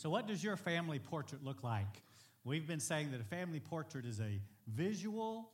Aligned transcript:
So, 0.00 0.08
what 0.08 0.26
does 0.26 0.42
your 0.42 0.56
family 0.56 0.98
portrait 0.98 1.44
look 1.44 1.62
like? 1.62 2.02
We've 2.42 2.66
been 2.66 2.80
saying 2.80 3.10
that 3.10 3.20
a 3.20 3.24
family 3.24 3.60
portrait 3.60 4.06
is 4.06 4.18
a 4.18 4.40
visual 4.66 5.50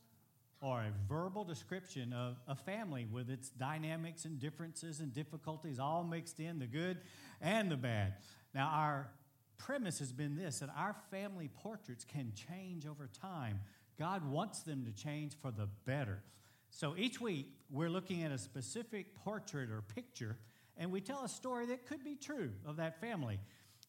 or 0.61 0.79
a 0.79 0.93
verbal 1.09 1.43
description 1.43 2.13
of 2.13 2.37
a 2.47 2.55
family 2.55 3.05
with 3.11 3.29
its 3.29 3.49
dynamics 3.49 4.23
and 4.23 4.39
differences 4.39 5.01
and 5.01 5.13
difficulties 5.13 5.79
all 5.79 6.05
mixed 6.05 6.39
in, 6.39 6.59
the 6.59 6.65
good 6.65 6.99
and 7.41 7.69
the 7.69 7.75
bad. 7.75 8.13
Now, 8.55 8.69
our 8.69 9.09
premise 9.57 9.99
has 9.99 10.13
been 10.13 10.37
this 10.37 10.59
that 10.59 10.69
our 10.77 10.95
family 11.11 11.49
portraits 11.53 12.05
can 12.05 12.31
change 12.33 12.85
over 12.85 13.09
time. 13.19 13.59
God 13.99 14.31
wants 14.31 14.61
them 14.61 14.85
to 14.85 14.93
change 14.93 15.33
for 15.41 15.51
the 15.51 15.67
better. 15.83 16.23
So 16.69 16.95
each 16.97 17.19
week, 17.19 17.47
we're 17.69 17.89
looking 17.89 18.23
at 18.23 18.31
a 18.31 18.37
specific 18.37 19.13
portrait 19.13 19.69
or 19.69 19.81
picture, 19.81 20.37
and 20.77 20.89
we 20.89 21.01
tell 21.01 21.25
a 21.25 21.29
story 21.29 21.65
that 21.65 21.85
could 21.85 22.01
be 22.01 22.15
true 22.15 22.51
of 22.65 22.77
that 22.77 23.01
family. 23.01 23.41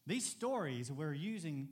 These 0.09 0.25
stories 0.25 0.91
we're 0.91 1.13
using 1.13 1.69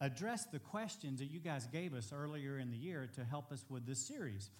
address 0.00 0.44
the 0.44 0.60
questions 0.60 1.18
that 1.18 1.26
you 1.26 1.40
guys 1.40 1.66
gave 1.66 1.92
us 1.92 2.12
earlier 2.16 2.56
in 2.56 2.70
the 2.70 2.76
year 2.76 3.10
to 3.16 3.24
help 3.24 3.50
us 3.50 3.64
with 3.68 3.84
this 3.84 3.98
series. 3.98 4.50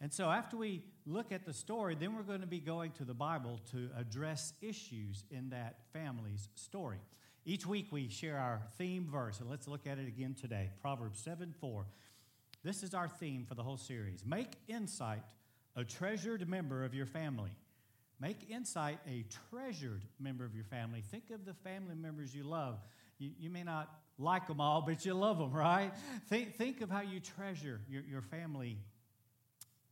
And 0.00 0.12
so, 0.12 0.28
after 0.28 0.56
we 0.56 0.82
look 1.06 1.30
at 1.30 1.46
the 1.46 1.52
story, 1.52 1.94
then 1.94 2.16
we're 2.16 2.24
going 2.24 2.40
to 2.40 2.48
be 2.48 2.58
going 2.58 2.90
to 2.92 3.04
the 3.04 3.14
Bible 3.14 3.60
to 3.70 3.90
address 3.96 4.54
issues 4.60 5.22
in 5.30 5.50
that 5.50 5.84
family's 5.92 6.48
story. 6.56 6.98
Each 7.44 7.64
week 7.64 7.92
we 7.92 8.08
share 8.08 8.38
our 8.38 8.60
theme 8.76 9.06
verse, 9.08 9.38
and 9.38 9.48
let's 9.48 9.68
look 9.68 9.86
at 9.86 9.98
it 9.98 10.08
again 10.08 10.34
today 10.34 10.72
Proverbs 10.82 11.20
7 11.20 11.54
4. 11.60 11.86
This 12.64 12.82
is 12.82 12.92
our 12.92 13.06
theme 13.06 13.44
for 13.46 13.54
the 13.54 13.62
whole 13.62 13.76
series. 13.76 14.24
Make 14.26 14.48
insight 14.66 15.22
a 15.76 15.84
treasured 15.84 16.48
member 16.48 16.84
of 16.84 16.92
your 16.92 17.06
family. 17.06 17.52
Make 18.24 18.48
insight 18.48 19.00
a 19.06 19.26
treasured 19.50 20.00
member 20.18 20.46
of 20.46 20.54
your 20.54 20.64
family. 20.64 21.02
Think 21.10 21.24
of 21.28 21.44
the 21.44 21.52
family 21.52 21.94
members 21.94 22.34
you 22.34 22.42
love. 22.42 22.78
You, 23.18 23.32
you 23.38 23.50
may 23.50 23.64
not 23.64 23.94
like 24.16 24.46
them 24.46 24.62
all, 24.62 24.80
but 24.80 25.04
you 25.04 25.12
love 25.12 25.36
them, 25.36 25.52
right? 25.52 25.92
Think, 26.30 26.56
think 26.56 26.80
of 26.80 26.88
how 26.88 27.02
you 27.02 27.20
treasure 27.20 27.82
your, 27.86 28.02
your 28.10 28.22
family 28.22 28.78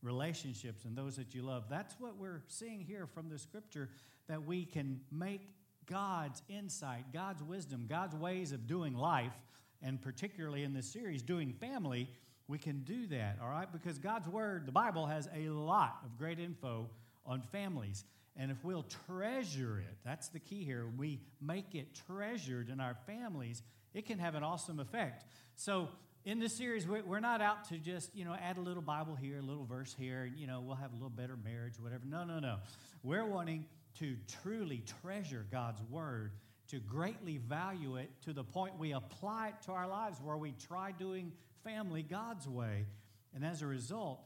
relationships 0.00 0.86
and 0.86 0.96
those 0.96 1.16
that 1.16 1.34
you 1.34 1.42
love. 1.42 1.64
That's 1.68 1.94
what 1.98 2.16
we're 2.16 2.42
seeing 2.48 2.80
here 2.80 3.06
from 3.06 3.28
the 3.28 3.38
scripture 3.38 3.90
that 4.28 4.46
we 4.46 4.64
can 4.64 5.02
make 5.10 5.42
God's 5.84 6.40
insight, 6.48 7.12
God's 7.12 7.42
wisdom, 7.42 7.84
God's 7.86 8.16
ways 8.16 8.52
of 8.52 8.66
doing 8.66 8.94
life, 8.94 9.34
and 9.82 10.00
particularly 10.00 10.62
in 10.62 10.72
this 10.72 10.90
series, 10.90 11.20
doing 11.20 11.52
family, 11.52 12.08
we 12.48 12.56
can 12.56 12.80
do 12.84 13.06
that, 13.08 13.40
all 13.42 13.50
right? 13.50 13.70
Because 13.70 13.98
God's 13.98 14.26
Word, 14.26 14.64
the 14.64 14.72
Bible, 14.72 15.04
has 15.04 15.28
a 15.36 15.50
lot 15.50 15.98
of 16.02 16.16
great 16.16 16.38
info 16.38 16.88
on 17.26 17.42
families. 17.52 18.04
And 18.36 18.50
if 18.50 18.64
we'll 18.64 18.86
treasure 19.06 19.78
it, 19.78 19.96
that's 20.04 20.28
the 20.28 20.38
key 20.38 20.64
here, 20.64 20.86
we 20.96 21.20
make 21.40 21.74
it 21.74 21.88
treasured 22.06 22.70
in 22.70 22.80
our 22.80 22.96
families, 23.06 23.62
it 23.92 24.06
can 24.06 24.18
have 24.18 24.34
an 24.34 24.42
awesome 24.42 24.80
effect. 24.80 25.24
So, 25.56 25.88
in 26.24 26.38
this 26.38 26.54
series, 26.54 26.86
we're 26.86 27.18
not 27.18 27.40
out 27.40 27.68
to 27.70 27.78
just, 27.78 28.14
you 28.14 28.24
know, 28.24 28.34
add 28.40 28.56
a 28.56 28.60
little 28.60 28.82
Bible 28.82 29.16
here, 29.16 29.38
a 29.38 29.42
little 29.42 29.64
verse 29.64 29.92
here, 29.98 30.22
and, 30.22 30.38
you 30.38 30.46
know, 30.46 30.60
we'll 30.60 30.76
have 30.76 30.92
a 30.92 30.94
little 30.94 31.10
better 31.10 31.36
marriage, 31.36 31.80
whatever. 31.80 32.04
No, 32.06 32.22
no, 32.22 32.38
no. 32.38 32.58
We're 33.02 33.26
wanting 33.26 33.66
to 33.98 34.16
truly 34.42 34.84
treasure 35.02 35.44
God's 35.50 35.82
Word, 35.90 36.30
to 36.68 36.78
greatly 36.78 37.38
value 37.38 37.96
it 37.96 38.08
to 38.22 38.32
the 38.32 38.44
point 38.44 38.78
we 38.78 38.92
apply 38.92 39.48
it 39.48 39.54
to 39.66 39.72
our 39.72 39.88
lives 39.88 40.18
where 40.22 40.36
we 40.36 40.54
try 40.68 40.92
doing 40.92 41.32
family 41.64 42.02
God's 42.02 42.48
way. 42.48 42.86
And 43.34 43.44
as 43.44 43.62
a 43.62 43.66
result, 43.66 44.20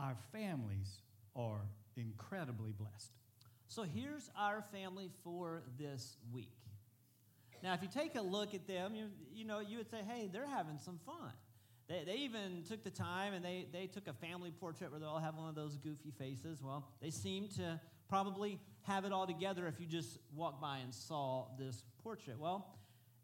our 0.00 0.16
families 0.32 1.02
are 1.36 1.60
incredibly 1.96 2.72
blessed. 2.72 3.12
So 3.68 3.82
here's 3.82 4.30
our 4.36 4.64
family 4.72 5.10
for 5.22 5.62
this 5.78 6.16
week. 6.32 6.56
Now, 7.62 7.74
if 7.74 7.82
you 7.82 7.88
take 7.92 8.14
a 8.14 8.20
look 8.20 8.54
at 8.54 8.66
them, 8.66 8.94
you, 8.94 9.08
you 9.32 9.44
know, 9.44 9.60
you 9.60 9.76
would 9.78 9.90
say, 9.90 9.98
hey, 10.08 10.30
they're 10.32 10.48
having 10.48 10.78
some 10.78 10.98
fun. 11.04 11.32
They, 11.88 12.02
they 12.06 12.16
even 12.16 12.62
took 12.66 12.82
the 12.82 12.90
time 12.90 13.34
and 13.34 13.44
they, 13.44 13.66
they 13.72 13.86
took 13.86 14.08
a 14.08 14.12
family 14.14 14.50
portrait 14.50 14.90
where 14.90 15.00
they 15.00 15.06
all 15.06 15.18
have 15.18 15.36
one 15.36 15.48
of 15.48 15.54
those 15.54 15.76
goofy 15.76 16.12
faces. 16.18 16.62
Well, 16.62 16.88
they 17.02 17.10
seem 17.10 17.48
to 17.56 17.80
probably 18.08 18.58
have 18.82 19.04
it 19.04 19.12
all 19.12 19.26
together 19.26 19.66
if 19.66 19.80
you 19.80 19.86
just 19.86 20.18
walked 20.34 20.60
by 20.62 20.78
and 20.78 20.94
saw 20.94 21.48
this 21.58 21.82
portrait. 22.02 22.38
Well, 22.38 22.66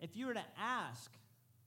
if 0.00 0.14
you 0.14 0.26
were 0.26 0.34
to 0.34 0.44
ask 0.58 1.10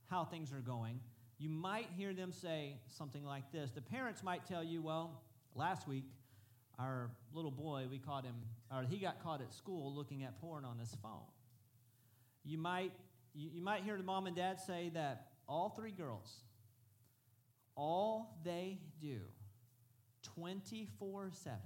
how 0.09 0.23
things 0.23 0.51
are 0.53 0.59
going, 0.59 0.99
you 1.39 1.49
might 1.49 1.87
hear 1.97 2.13
them 2.13 2.31
say 2.31 2.75
something 2.97 3.23
like 3.23 3.51
this. 3.51 3.71
The 3.71 3.81
parents 3.81 4.23
might 4.23 4.45
tell 4.45 4.63
you, 4.63 4.81
well, 4.81 5.21
last 5.55 5.87
week, 5.87 6.05
our 6.79 7.09
little 7.33 7.51
boy, 7.51 7.85
we 7.89 7.97
caught 7.97 8.23
him, 8.23 8.35
or 8.71 8.83
he 8.83 8.97
got 8.97 9.23
caught 9.23 9.41
at 9.41 9.53
school 9.53 9.93
looking 9.93 10.23
at 10.23 10.39
porn 10.41 10.65
on 10.65 10.77
his 10.77 10.95
phone. 11.01 11.27
You 12.43 12.57
might, 12.57 12.91
you, 13.33 13.49
you 13.53 13.61
might 13.61 13.83
hear 13.83 13.97
the 13.97 14.03
mom 14.03 14.27
and 14.27 14.35
dad 14.35 14.59
say 14.59 14.91
that 14.93 15.27
all 15.47 15.69
three 15.69 15.91
girls, 15.91 16.41
all 17.75 18.37
they 18.43 18.79
do 19.01 19.19
24 20.35 21.29
7 21.31 21.59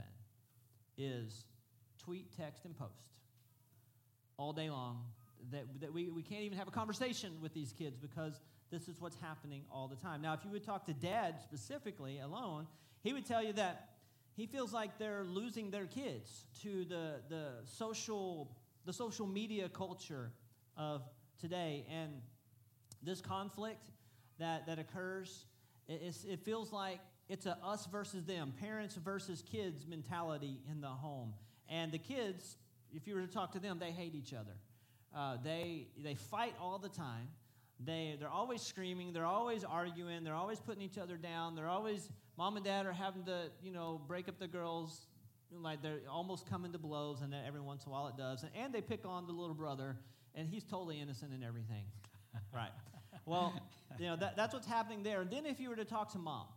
is 0.98 1.46
tweet, 1.98 2.36
text, 2.38 2.66
and 2.66 2.78
post 2.78 3.20
all 4.38 4.54
day 4.54 4.70
long. 4.70 5.04
That, 5.52 5.66
that 5.82 5.92
we, 5.92 6.10
we 6.10 6.22
can't 6.22 6.44
even 6.44 6.58
have 6.58 6.68
a 6.68 6.72
conversation 6.72 7.34
with 7.42 7.54
these 7.54 7.74
kids 7.74 7.98
because 7.98 8.40
this 8.72 8.88
is 8.88 9.02
what's 9.02 9.18
happening 9.18 9.64
all 9.72 9.88
the 9.88 9.96
time. 9.96 10.22
Now, 10.22 10.34
if 10.34 10.46
you 10.46 10.52
would 10.52 10.64
talk 10.64 10.86
to 10.86 10.94
dad 10.94 11.40
specifically 11.42 12.20
alone, 12.20 12.68
he 13.04 13.12
would 13.12 13.26
tell 13.26 13.44
you 13.44 13.54
that 13.54 13.90
he 14.42 14.48
feels 14.48 14.74
like 14.74 14.98
they're 14.98 15.24
losing 15.24 15.70
their 15.70 15.86
kids 15.86 16.48
to 16.64 16.84
the, 16.86 17.22
the, 17.30 17.50
social, 17.64 18.50
the 18.88 18.92
social 18.92 19.28
media 19.28 19.70
culture 19.70 20.32
of 20.76 21.04
today. 21.40 21.86
And 21.92 22.12
this 23.04 23.22
conflict 23.22 23.92
that, 24.40 24.66
that 24.66 24.80
occurs, 24.80 25.46
it, 25.88 26.18
it 26.28 26.40
feels 26.40 26.74
like 26.74 27.02
it's 27.30 27.46
a 27.46 27.56
us 27.64 27.86
versus 27.86 28.26
them, 28.26 28.52
parents 28.60 28.96
versus 28.96 29.44
kids 29.44 29.86
mentality 29.88 30.60
in 30.72 30.82
the 30.82 30.88
home. 30.88 31.36
And 31.70 31.92
the 31.92 32.00
kids, 32.00 32.58
if 32.92 33.08
you 33.08 33.14
were 33.14 33.22
to 33.22 33.32
talk 33.32 33.52
to 33.52 33.60
them, 33.60 33.78
they 33.78 33.92
hate 33.92 34.16
each 34.16 34.34
other. 34.34 34.58
Uh, 35.16 35.38
they, 35.44 35.86
they 36.04 36.16
fight 36.16 36.56
all 36.60 36.80
the 36.80 36.90
time. 36.90 37.28
They, 37.84 38.16
they're 38.20 38.30
always 38.30 38.62
screaming. 38.62 39.14
They're 39.14 39.26
always 39.26 39.64
arguing. 39.64 40.24
They're 40.24 40.36
always 40.36 40.60
putting 40.60 40.82
each 40.82 40.98
other 40.98 41.18
down. 41.18 41.56
They're 41.56 41.68
always, 41.68 42.10
mom 42.38 42.56
and 42.56 42.66
dad 42.66 42.86
are 42.86 42.94
having 42.94 43.24
to, 43.26 43.50
you 43.64 43.72
know, 43.72 44.02
break 44.08 44.28
up 44.28 44.40
the 44.40 44.48
girls. 44.48 45.08
Like 45.52 45.82
they're 45.82 46.02
almost 46.10 46.50
coming 46.50 46.72
to 46.72 46.78
blows, 46.78 47.22
and 47.22 47.34
then 47.34 47.42
every 47.46 47.60
once 47.60 47.86
in 47.86 47.90
a 47.90 47.94
while 47.94 48.08
it 48.08 48.16
does. 48.18 48.44
And, 48.44 48.52
and 48.56 48.74
they 48.74 48.82
pick 48.82 49.06
on 49.06 49.28
the 49.28 49.34
little 49.34 49.56
brother, 49.56 49.98
and 50.34 50.48
he's 50.48 50.64
totally 50.64 51.00
innocent 51.00 51.34
in 51.34 51.44
everything. 51.44 51.84
right. 52.54 52.72
Well, 53.26 53.54
you 54.00 54.06
know, 54.06 54.16
that, 54.16 54.38
that's 54.38 54.54
what's 54.54 54.68
happening 54.68 55.04
there. 55.04 55.22
And 55.22 55.30
then 55.30 55.46
if 55.46 55.60
you 55.60 55.70
were 55.70 55.76
to 55.76 55.86
talk 55.86 56.14
to 56.14 56.20
mom, 56.20 56.48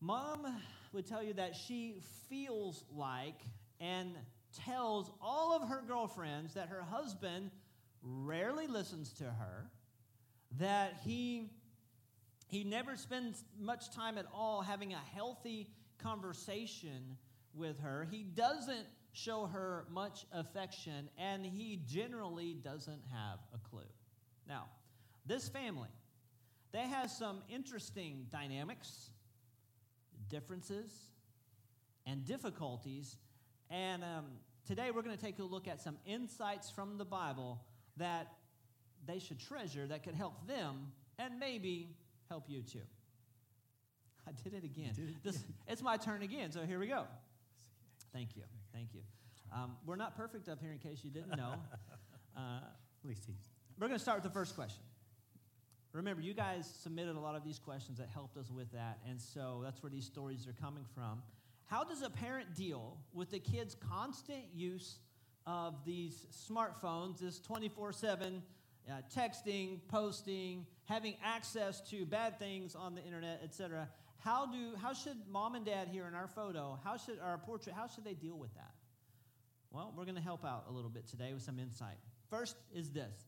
mom 0.00 0.46
would 0.92 1.06
tell 1.06 1.22
you 1.22 1.34
that 1.34 1.54
she 1.54 2.00
feels 2.28 2.84
like 2.90 3.40
and 3.80 4.16
tells 4.64 5.10
all 5.20 5.54
of 5.54 5.68
her 5.68 5.82
girlfriends 5.86 6.54
that 6.54 6.68
her 6.68 6.82
husband 6.82 7.50
rarely 8.02 8.66
listens 8.66 9.12
to 9.14 9.24
her, 9.24 9.70
that 10.58 11.00
he, 11.04 11.50
he 12.48 12.64
never 12.64 12.96
spends 12.96 13.44
much 13.58 13.90
time 13.90 14.18
at 14.18 14.26
all 14.32 14.62
having 14.62 14.92
a 14.92 15.00
healthy 15.14 15.68
conversation 15.98 17.16
with 17.54 17.80
her. 17.80 18.06
He 18.10 18.22
doesn't 18.22 18.86
show 19.12 19.46
her 19.46 19.86
much 19.90 20.26
affection, 20.32 21.08
and 21.18 21.44
he 21.44 21.80
generally 21.86 22.54
doesn't 22.54 23.02
have 23.12 23.38
a 23.54 23.68
clue. 23.68 23.80
Now, 24.48 24.64
this 25.24 25.48
family, 25.48 25.88
they 26.72 26.82
have 26.82 27.10
some 27.10 27.42
interesting 27.48 28.26
dynamics, 28.30 29.10
differences, 30.28 30.92
and 32.06 32.24
difficulties 32.24 33.16
and 33.70 34.04
um, 34.04 34.26
today 34.64 34.90
we're 34.94 35.02
going 35.02 35.16
to 35.16 35.22
take 35.22 35.40
a 35.40 35.42
look 35.42 35.66
at 35.66 35.80
some 35.80 35.96
insights 36.06 36.70
from 36.70 36.98
the 36.98 37.04
Bible 37.04 37.60
that 37.96 38.32
they 39.06 39.18
should 39.18 39.38
treasure 39.38 39.86
that 39.86 40.02
could 40.02 40.14
help 40.14 40.46
them 40.46 40.92
and 41.18 41.38
maybe 41.38 41.96
help 42.28 42.44
you 42.48 42.62
too. 42.62 42.80
I 44.26 44.32
did 44.42 44.54
it 44.54 44.64
again. 44.64 44.92
Did 44.94 45.08
it 45.10 45.22
this, 45.22 45.44
it's 45.68 45.82
my 45.82 45.96
turn 45.96 46.22
again, 46.22 46.50
so 46.50 46.62
here 46.62 46.78
we 46.78 46.88
go. 46.88 47.04
Thank 48.12 48.36
you. 48.36 48.42
Thank 48.72 48.88
you. 48.92 49.00
Um, 49.54 49.76
we're 49.86 49.96
not 49.96 50.16
perfect 50.16 50.48
up 50.48 50.60
here 50.60 50.72
in 50.72 50.78
case 50.78 51.00
you 51.02 51.10
didn't 51.10 51.36
know. 51.36 51.54
Uh, 52.36 52.60
At 53.02 53.08
least 53.08 53.22
he's. 53.26 53.48
We're 53.78 53.88
going 53.88 53.98
to 53.98 54.02
start 54.02 54.18
with 54.18 54.30
the 54.30 54.38
first 54.38 54.54
question. 54.54 54.82
Remember, 55.94 56.20
you 56.20 56.34
guys 56.34 56.70
submitted 56.82 57.16
a 57.16 57.18
lot 57.18 57.34
of 57.34 57.42
these 57.42 57.58
questions 57.58 57.96
that 57.96 58.08
helped 58.12 58.36
us 58.36 58.50
with 58.50 58.70
that, 58.72 58.98
and 59.08 59.18
so 59.18 59.62
that's 59.64 59.82
where 59.82 59.88
these 59.88 60.04
stories 60.04 60.46
are 60.46 60.52
coming 60.52 60.84
from. 60.94 61.22
How 61.64 61.82
does 61.82 62.02
a 62.02 62.10
parent 62.10 62.54
deal 62.54 62.98
with 63.14 63.30
the 63.30 63.38
kid's 63.38 63.74
constant 63.74 64.44
use 64.54 64.98
of 65.46 65.82
these 65.86 66.26
smartphones, 66.50 67.20
this 67.20 67.40
24 67.40 67.92
uh, 68.90 68.94
texting, 69.14 69.80
posting, 69.88 70.66
having 70.84 71.14
access 71.22 71.80
to 71.90 72.06
bad 72.06 72.38
things 72.38 72.74
on 72.74 72.94
the 72.94 73.02
internet, 73.04 73.40
etc.? 73.42 73.88
How, 74.18 74.46
do, 74.46 74.76
how 74.80 74.92
should 74.92 75.16
mom 75.30 75.54
and 75.54 75.64
dad 75.64 75.88
here 75.88 76.06
in 76.06 76.14
our 76.14 76.28
photo, 76.28 76.78
how 76.84 76.96
should 76.96 77.18
our 77.20 77.38
portrait, 77.38 77.74
how 77.74 77.86
should 77.86 78.04
they 78.04 78.14
deal 78.14 78.36
with 78.36 78.54
that? 78.54 78.74
Well, 79.70 79.92
we're 79.96 80.04
going 80.04 80.16
to 80.16 80.22
help 80.22 80.44
out 80.44 80.64
a 80.68 80.72
little 80.72 80.90
bit 80.90 81.06
today 81.06 81.32
with 81.32 81.42
some 81.42 81.58
insight. 81.58 81.98
First 82.30 82.56
is 82.74 82.90
this 82.90 83.26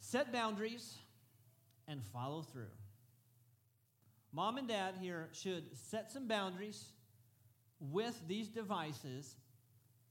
set 0.00 0.32
boundaries 0.32 0.96
and 1.88 2.02
follow 2.04 2.42
through. 2.42 2.72
Mom 4.32 4.58
and 4.58 4.68
dad 4.68 4.94
here 5.00 5.28
should 5.32 5.64
set 5.76 6.12
some 6.12 6.28
boundaries 6.28 6.92
with 7.80 8.20
these 8.28 8.48
devices 8.48 9.34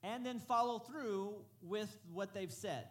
and 0.03 0.25
then 0.25 0.39
follow 0.39 0.79
through 0.79 1.35
with 1.61 1.95
what 2.11 2.33
they've 2.33 2.51
said. 2.51 2.85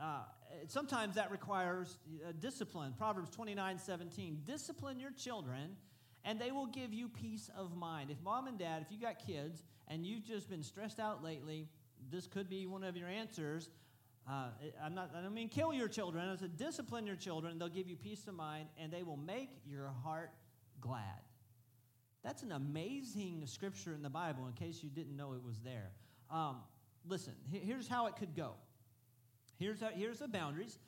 Uh, 0.00 0.22
sometimes 0.68 1.14
that 1.14 1.30
requires 1.30 1.98
uh, 2.26 2.32
discipline. 2.40 2.94
Proverbs 2.96 3.30
29 3.30 3.78
17. 3.78 4.42
Discipline 4.46 4.98
your 4.98 5.12
children, 5.12 5.76
and 6.24 6.40
they 6.40 6.50
will 6.50 6.66
give 6.66 6.92
you 6.92 7.08
peace 7.08 7.50
of 7.56 7.76
mind. 7.76 8.10
If 8.10 8.20
mom 8.22 8.46
and 8.46 8.58
dad, 8.58 8.82
if 8.82 8.92
you 8.92 9.00
got 9.00 9.24
kids 9.24 9.62
and 9.88 10.06
you've 10.06 10.24
just 10.24 10.48
been 10.48 10.62
stressed 10.62 10.98
out 10.98 11.22
lately, 11.22 11.68
this 12.10 12.26
could 12.26 12.48
be 12.48 12.66
one 12.66 12.82
of 12.82 12.96
your 12.96 13.08
answers. 13.08 13.70
Uh, 14.28 14.46
I'm 14.82 14.94
not, 14.94 15.10
I 15.16 15.20
don't 15.20 15.34
mean 15.34 15.48
kill 15.48 15.74
your 15.74 15.88
children. 15.88 16.28
I 16.28 16.36
said 16.36 16.56
discipline 16.56 17.06
your 17.06 17.16
children. 17.16 17.58
They'll 17.58 17.68
give 17.68 17.88
you 17.88 17.96
peace 17.96 18.26
of 18.26 18.34
mind, 18.34 18.68
and 18.78 18.92
they 18.92 19.02
will 19.02 19.18
make 19.18 19.50
your 19.66 19.92
heart 20.02 20.30
glad. 20.80 21.20
That's 22.24 22.42
an 22.42 22.52
amazing 22.52 23.42
scripture 23.46 23.92
in 23.92 24.02
the 24.02 24.08
Bible, 24.08 24.46
in 24.46 24.54
case 24.54 24.82
you 24.82 24.88
didn't 24.88 25.14
know 25.14 25.34
it 25.34 25.44
was 25.44 25.60
there. 25.62 25.90
Um, 26.30 26.56
listen, 27.06 27.34
here's 27.52 27.86
how 27.86 28.06
it 28.06 28.16
could 28.16 28.34
go. 28.34 28.54
Here's, 29.58 29.80
how, 29.80 29.90
here's 29.94 30.18
the 30.18 30.28
boundaries. 30.28 30.78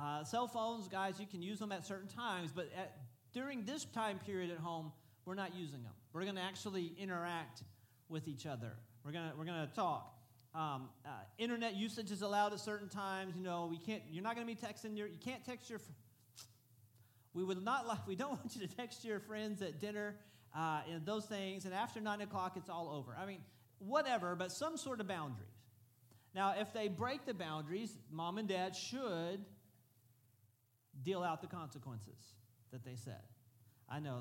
Uh, 0.00 0.24
cell 0.24 0.46
phones, 0.46 0.88
guys, 0.88 1.18
you 1.18 1.26
can 1.26 1.42
use 1.42 1.58
them 1.58 1.72
at 1.72 1.86
certain 1.86 2.08
times, 2.08 2.50
but 2.54 2.70
at, 2.76 2.96
during 3.32 3.64
this 3.64 3.84
time 3.84 4.18
period 4.18 4.50
at 4.50 4.58
home, 4.58 4.92
we're 5.24 5.34
not 5.34 5.54
using 5.54 5.82
them. 5.82 5.92
We're 6.12 6.22
going 6.22 6.36
to 6.36 6.42
actually 6.42 6.92
interact 6.98 7.62
with 8.08 8.28
each 8.28 8.46
other. 8.46 8.72
We're 9.04 9.12
going 9.12 9.30
we're 9.38 9.44
gonna 9.44 9.70
talk. 9.74 10.12
Um, 10.54 10.88
uh, 11.04 11.10
internet 11.38 11.76
usage 11.76 12.10
is 12.10 12.22
allowed 12.22 12.52
at 12.52 12.60
certain 12.60 12.88
times. 12.88 13.34
You 13.36 13.42
know, 13.42 13.68
we 13.70 13.78
can't. 13.78 14.02
You're 14.10 14.22
not 14.22 14.36
going 14.36 14.46
to 14.46 14.52
be 14.52 14.58
texting 14.58 14.96
your. 14.96 15.06
You 15.06 15.18
can't 15.18 15.44
text 15.44 15.68
your. 15.68 15.80
We 17.34 17.44
would 17.44 17.62
not 17.62 17.86
like. 17.86 17.98
We 18.06 18.16
don't 18.16 18.30
want 18.30 18.56
you 18.56 18.66
to 18.66 18.74
text 18.74 19.04
your 19.04 19.20
friends 19.20 19.60
at 19.62 19.80
dinner 19.80 20.16
uh, 20.56 20.80
and 20.90 21.04
those 21.04 21.26
things. 21.26 21.66
And 21.66 21.74
after 21.74 22.00
nine 22.00 22.20
o'clock, 22.20 22.54
it's 22.56 22.70
all 22.70 22.88
over. 22.88 23.16
I 23.20 23.26
mean, 23.26 23.40
whatever. 23.78 24.34
But 24.34 24.50
some 24.50 24.76
sort 24.76 25.00
of 25.00 25.08
boundaries. 25.08 25.55
Now, 26.36 26.54
if 26.60 26.70
they 26.74 26.88
break 26.88 27.24
the 27.24 27.32
boundaries, 27.32 27.96
mom 28.12 28.36
and 28.36 28.46
dad 28.46 28.76
should 28.76 29.42
deal 31.02 31.22
out 31.22 31.40
the 31.40 31.46
consequences 31.46 32.34
that 32.72 32.84
they 32.84 32.94
set. 32.94 33.24
I 33.88 34.00
know 34.00 34.20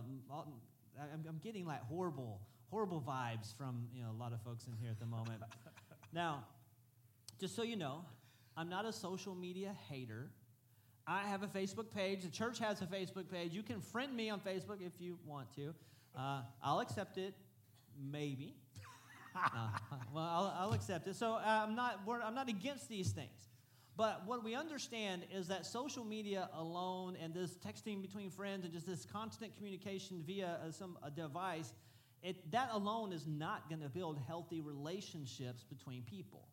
I'm 0.97 1.39
getting 1.43 1.65
like 1.65 1.83
horrible, 1.83 2.39
horrible 2.69 3.03
vibes 3.05 3.53
from 3.57 3.89
you 3.93 4.01
know 4.01 4.11
a 4.11 4.17
lot 4.17 4.31
of 4.31 4.41
folks 4.43 4.65
in 4.65 4.73
here 4.81 4.91
at 4.91 4.99
the 4.99 5.05
moment. 5.05 5.41
now, 6.13 6.45
just 7.37 7.53
so 7.53 7.63
you 7.63 7.75
know, 7.75 8.05
I'm 8.55 8.69
not 8.69 8.85
a 8.85 8.93
social 8.93 9.35
media 9.35 9.75
hater. 9.89 10.29
I 11.05 11.23
have 11.23 11.43
a 11.43 11.47
Facebook 11.47 11.91
page. 11.93 12.23
The 12.23 12.29
church 12.29 12.59
has 12.59 12.81
a 12.81 12.85
Facebook 12.85 13.29
page. 13.29 13.51
You 13.51 13.61
can 13.61 13.81
friend 13.81 14.15
me 14.15 14.29
on 14.29 14.39
Facebook 14.39 14.79
if 14.79 14.93
you 14.99 15.19
want 15.25 15.53
to. 15.55 15.75
Uh, 16.17 16.43
I'll 16.63 16.79
accept 16.79 17.17
it, 17.17 17.33
maybe. 18.01 18.55
Uh, 19.35 19.67
well, 20.13 20.23
I'll, 20.23 20.55
I'll, 20.59 20.73
accept 20.73 21.07
it. 21.07 21.15
So 21.15 21.33
uh, 21.33 21.41
I'm 21.45 21.75
not, 21.75 22.01
I'm 22.23 22.35
not 22.35 22.49
against 22.49 22.89
these 22.89 23.11
things. 23.11 23.49
But 23.97 24.23
what 24.25 24.43
we 24.43 24.55
understand 24.55 25.23
is 25.33 25.47
that 25.47 25.65
social 25.65 26.03
media 26.03 26.49
alone 26.53 27.17
and 27.21 27.33
this 27.33 27.57
texting 27.65 28.01
between 28.01 28.29
friends 28.29 28.65
and 28.65 28.73
just 28.73 28.85
this 28.85 29.05
constant 29.05 29.55
communication 29.55 30.21
via 30.25 30.59
uh, 30.65 30.71
some 30.71 30.97
a 31.01 31.09
device, 31.09 31.73
it, 32.21 32.51
that 32.51 32.69
alone 32.73 33.13
is 33.13 33.25
not 33.25 33.69
going 33.69 33.81
to 33.81 33.89
build 33.89 34.19
healthy 34.27 34.59
relationships 34.59 35.63
between 35.63 36.03
people. 36.03 36.47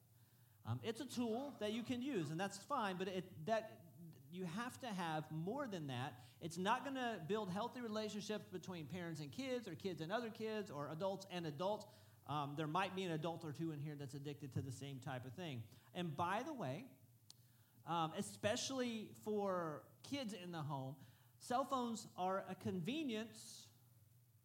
Um, 0.67 0.78
it's 0.85 1.00
a 1.00 1.06
tool 1.06 1.55
that 1.58 1.73
you 1.73 1.82
can 1.82 2.00
use, 2.00 2.31
and 2.31 2.38
that's 2.38 2.58
fine. 2.58 2.96
But 2.96 3.08
it, 3.08 3.25
that 3.46 3.81
you 4.32 4.46
have 4.56 4.81
to 4.81 4.87
have 4.87 5.25
more 5.31 5.67
than 5.67 5.88
that. 5.88 6.14
It's 6.40 6.58
not 6.58 6.85
going 6.85 6.96
to 6.96 7.17
build 7.28 7.50
healthy 7.50 7.81
relationships 7.81 8.46
between 8.52 8.87
parents 8.87 9.20
and 9.20 9.31
kids, 9.32 9.67
or 9.67 9.75
kids 9.75 10.00
and 10.00 10.12
other 10.12 10.31
kids, 10.31 10.70
or 10.70 10.88
adults 10.93 11.26
and 11.32 11.46
adults. 11.46 11.87
Um, 12.32 12.55
there 12.56 12.67
might 12.67 12.96
be 12.96 13.02
an 13.02 13.12
adult 13.12 13.44
or 13.44 13.52
two 13.52 13.73
in 13.73 13.81
here 13.81 13.94
that's 13.99 14.14
addicted 14.14 14.55
to 14.55 14.62
the 14.62 14.73
same 14.73 14.99
type 15.05 15.26
of 15.26 15.34
thing. 15.34 15.62
And 15.94 16.17
by 16.17 16.40
the 16.46 16.55
way, 16.55 16.87
um, 17.87 18.12
especially 18.17 19.11
for 19.23 19.82
kids 20.11 20.34
in 20.43 20.50
the 20.50 20.62
home, 20.62 20.94
cell 21.40 21.67
phones 21.67 22.06
are 22.17 22.44
a 22.49 22.55
convenience, 22.55 23.67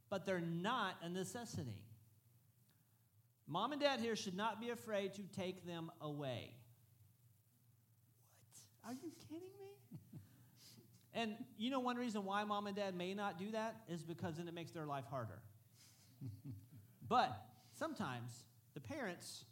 but 0.09 0.25
they're 0.25 0.41
not 0.41 0.97
a 1.01 1.07
necessity. 1.07 1.79
Mom 3.47 3.71
and 3.71 3.79
dad 3.79 4.01
here 4.01 4.17
should 4.17 4.35
not 4.35 4.59
be 4.59 4.69
afraid 4.69 5.13
to 5.13 5.21
take 5.33 5.65
them 5.65 5.89
away. 6.01 6.51
What? 8.83 8.91
Are 8.91 8.97
you 9.01 9.13
kidding 9.29 9.47
me? 9.57 9.99
and 11.13 11.35
you 11.57 11.69
know, 11.69 11.79
one 11.79 11.95
reason 11.95 12.25
why 12.25 12.43
mom 12.43 12.67
and 12.67 12.75
dad 12.75 12.97
may 12.97 13.13
not 13.13 13.39
do 13.39 13.51
that 13.51 13.77
is 13.87 14.03
because 14.03 14.35
then 14.35 14.49
it 14.49 14.53
makes 14.53 14.71
their 14.71 14.85
life 14.85 15.05
harder. 15.09 15.39
but 17.07 17.47
sometimes 17.77 18.43
the 18.73 18.79
parents 18.79 19.45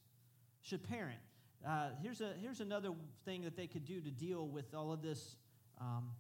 should 0.61 0.83
parent. 0.83 1.19
Uh, 1.67 1.89
here's, 2.01 2.21
a, 2.21 2.33
here's 2.41 2.59
another 2.59 2.91
thing 3.23 3.43
that 3.43 3.55
they 3.55 3.67
could 3.67 3.85
do 3.85 4.01
to 4.01 4.11
deal 4.11 4.47
with 4.47 4.73
all 4.73 4.91
of 4.91 5.01
this, 5.01 5.35
um, 5.79 6.11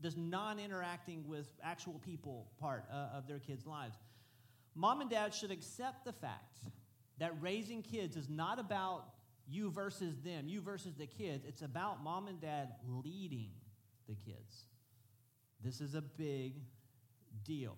this 0.00 0.16
non 0.16 0.58
interacting 0.58 1.26
with 1.26 1.48
actual 1.62 2.00
people 2.04 2.48
part 2.58 2.84
uh, 2.92 3.16
of 3.16 3.26
their 3.26 3.38
kids' 3.38 3.66
lives. 3.66 3.96
Mom 4.74 5.00
and 5.00 5.10
dad 5.10 5.34
should 5.34 5.50
accept 5.50 6.04
the 6.04 6.12
fact 6.12 6.60
that 7.18 7.32
raising 7.40 7.82
kids 7.82 8.16
is 8.16 8.28
not 8.28 8.58
about 8.58 9.04
you 9.48 9.70
versus 9.70 10.20
them, 10.20 10.48
you 10.48 10.60
versus 10.60 10.94
the 10.94 11.06
kids. 11.06 11.44
It's 11.46 11.62
about 11.62 12.02
mom 12.02 12.28
and 12.28 12.40
dad 12.40 12.70
leading 12.86 13.50
the 14.08 14.14
kids. 14.14 14.64
This 15.62 15.80
is 15.80 15.94
a 15.94 16.00
big 16.00 16.54
deal. 17.44 17.76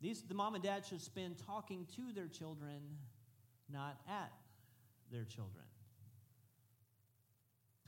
These, 0.00 0.22
the 0.22 0.34
mom 0.34 0.54
and 0.54 0.62
dad 0.62 0.84
should 0.84 1.00
spend 1.00 1.36
talking 1.46 1.86
to 1.96 2.12
their 2.14 2.28
children, 2.28 2.80
not 3.72 4.00
at 4.08 4.32
their 5.10 5.24
children. 5.24 5.64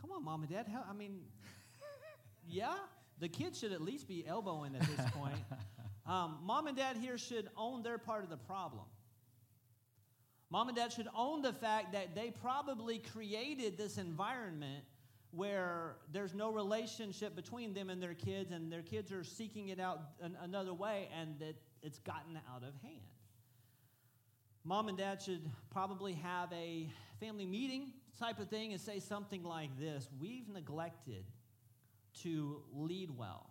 Come 0.00 0.12
on, 0.12 0.24
mom 0.24 0.42
and 0.42 0.50
dad. 0.50 0.66
How, 0.68 0.84
I 0.88 0.92
mean, 0.92 1.20
yeah, 2.48 2.74
the 3.18 3.28
kids 3.28 3.58
should 3.58 3.72
at 3.72 3.80
least 3.80 4.08
be 4.08 4.26
elbowing 4.26 4.74
at 4.74 4.82
this 4.82 5.10
point. 5.12 5.38
Um, 6.08 6.38
mom 6.44 6.68
and 6.68 6.76
dad 6.76 6.96
here 6.96 7.18
should 7.18 7.48
own 7.56 7.82
their 7.82 7.98
part 7.98 8.22
of 8.22 8.30
the 8.30 8.36
problem. 8.36 8.84
Mom 10.50 10.68
and 10.68 10.76
dad 10.76 10.92
should 10.92 11.08
own 11.16 11.42
the 11.42 11.52
fact 11.52 11.92
that 11.94 12.14
they 12.14 12.30
probably 12.30 12.98
created 12.98 13.76
this 13.76 13.98
environment 13.98 14.84
where 15.30 15.96
there's 16.12 16.34
no 16.34 16.50
relationship 16.50 17.36
between 17.36 17.74
them 17.74 17.90
and 17.90 18.02
their 18.02 18.14
kids, 18.14 18.52
and 18.52 18.72
their 18.72 18.82
kids 18.82 19.12
are 19.12 19.24
seeking 19.24 19.68
it 19.68 19.80
out 19.80 20.00
an, 20.22 20.36
another 20.42 20.72
way, 20.72 21.08
and 21.18 21.38
that 21.40 21.54
it's 21.82 21.98
gotten 22.00 22.36
out 22.54 22.62
of 22.62 22.74
hand. 22.82 23.00
Mom 24.64 24.88
and 24.88 24.98
dad 24.98 25.22
should 25.22 25.48
probably 25.70 26.14
have 26.14 26.52
a 26.52 26.88
family 27.20 27.46
meeting 27.46 27.92
type 28.18 28.40
of 28.40 28.48
thing 28.48 28.72
and 28.72 28.80
say 28.80 28.98
something 28.98 29.42
like 29.42 29.78
this 29.78 30.08
We've 30.18 30.48
neglected 30.48 31.24
to 32.22 32.62
lead 32.72 33.10
well, 33.10 33.50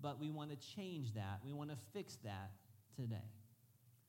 but 0.00 0.18
we 0.18 0.30
want 0.30 0.50
to 0.50 0.74
change 0.74 1.14
that. 1.14 1.40
We 1.44 1.52
want 1.52 1.70
to 1.70 1.76
fix 1.92 2.16
that 2.24 2.50
today. 2.96 3.30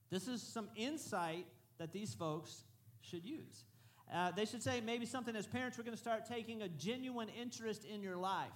This 0.09 0.27
is 0.27 0.41
some 0.41 0.69
insight 0.75 1.45
that 1.77 1.91
these 1.91 2.13
folks 2.13 2.63
should 3.01 3.25
use. 3.25 3.65
Uh, 4.13 4.31
they 4.31 4.45
should 4.45 4.63
say 4.63 4.81
maybe 4.81 5.05
something 5.05 5.35
as 5.35 5.45
parents, 5.45 5.77
we're 5.77 5.83
going 5.83 5.95
to 5.95 6.01
start 6.01 6.25
taking 6.25 6.61
a 6.61 6.69
genuine 6.69 7.27
interest 7.39 7.83
in 7.83 8.01
your 8.01 8.15
life. 8.15 8.47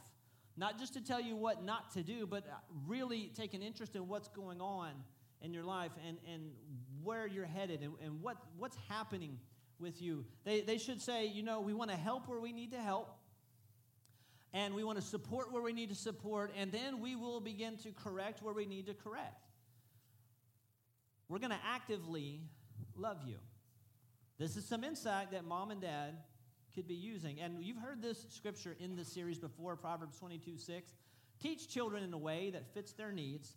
Not 0.58 0.80
just 0.80 0.94
to 0.94 1.02
tell 1.02 1.22
you 1.22 1.36
what 1.36 1.64
not 1.64 1.92
to 1.94 2.04
do, 2.04 2.26
but 2.26 2.46
really 2.88 3.32
take 3.36 3.54
an 3.54 3.62
interest 3.62 3.96
in 3.96 4.08
what's 4.08 4.28
going 4.30 4.62
on 4.62 4.92
in 5.42 5.54
your 5.54 5.64
life 5.64 5.92
and, 6.08 6.18
and 6.32 6.52
where 7.04 7.26
you're 7.26 7.46
headed 7.46 7.82
and, 7.82 7.94
and 8.04 8.22
what, 8.22 8.38
what's 8.58 8.78
happening 8.88 9.40
with 9.80 10.02
you. 10.02 10.26
They, 10.44 10.62
they 10.62 10.78
should 10.78 11.02
say, 11.02 11.26
you 11.26 11.44
know, 11.44 11.60
we 11.62 11.74
want 11.74 11.90
to 11.90 11.98
help 11.98 12.28
where 12.28 12.40
we 12.40 12.54
need 12.54 12.72
to 12.72 12.80
help, 12.80 13.18
and 14.54 14.76
we 14.76 14.84
want 14.84 15.00
to 15.00 15.06
support 15.06 15.52
where 15.52 15.64
we 15.64 15.74
need 15.74 15.90
to 15.90 15.96
support, 15.96 16.52
and 16.58 16.72
then 16.72 17.00
we 17.00 17.16
will 17.16 17.40
begin 17.40 17.78
to 17.78 17.92
correct 17.92 18.44
where 18.44 18.54
we 18.54 18.66
need 18.66 18.86
to 18.86 18.94
correct. 18.94 19.48
We're 21.28 21.40
going 21.40 21.52
to 21.52 21.60
actively 21.66 22.42
love 22.96 23.18
you. 23.26 23.38
This 24.42 24.58
is 24.58 24.66
some 24.66 24.84
insight 24.84 25.30
that 25.34 25.46
mom 25.46 25.70
and 25.70 25.80
dad 25.80 26.18
could 26.74 26.88
be 26.88 26.96
using. 26.96 27.40
And 27.40 27.64
you've 27.64 27.78
heard 27.78 28.02
this 28.02 28.26
scripture 28.32 28.76
in 28.80 28.96
this 28.96 29.08
series 29.08 29.38
before, 29.38 29.76
Proverbs 29.76 30.18
22 30.18 30.58
6. 30.58 30.92
Teach 31.40 31.70
children 31.70 32.02
in 32.02 32.12
a 32.12 32.18
way 32.18 32.50
that 32.50 32.74
fits 32.74 32.94
their 32.94 33.12
needs, 33.12 33.56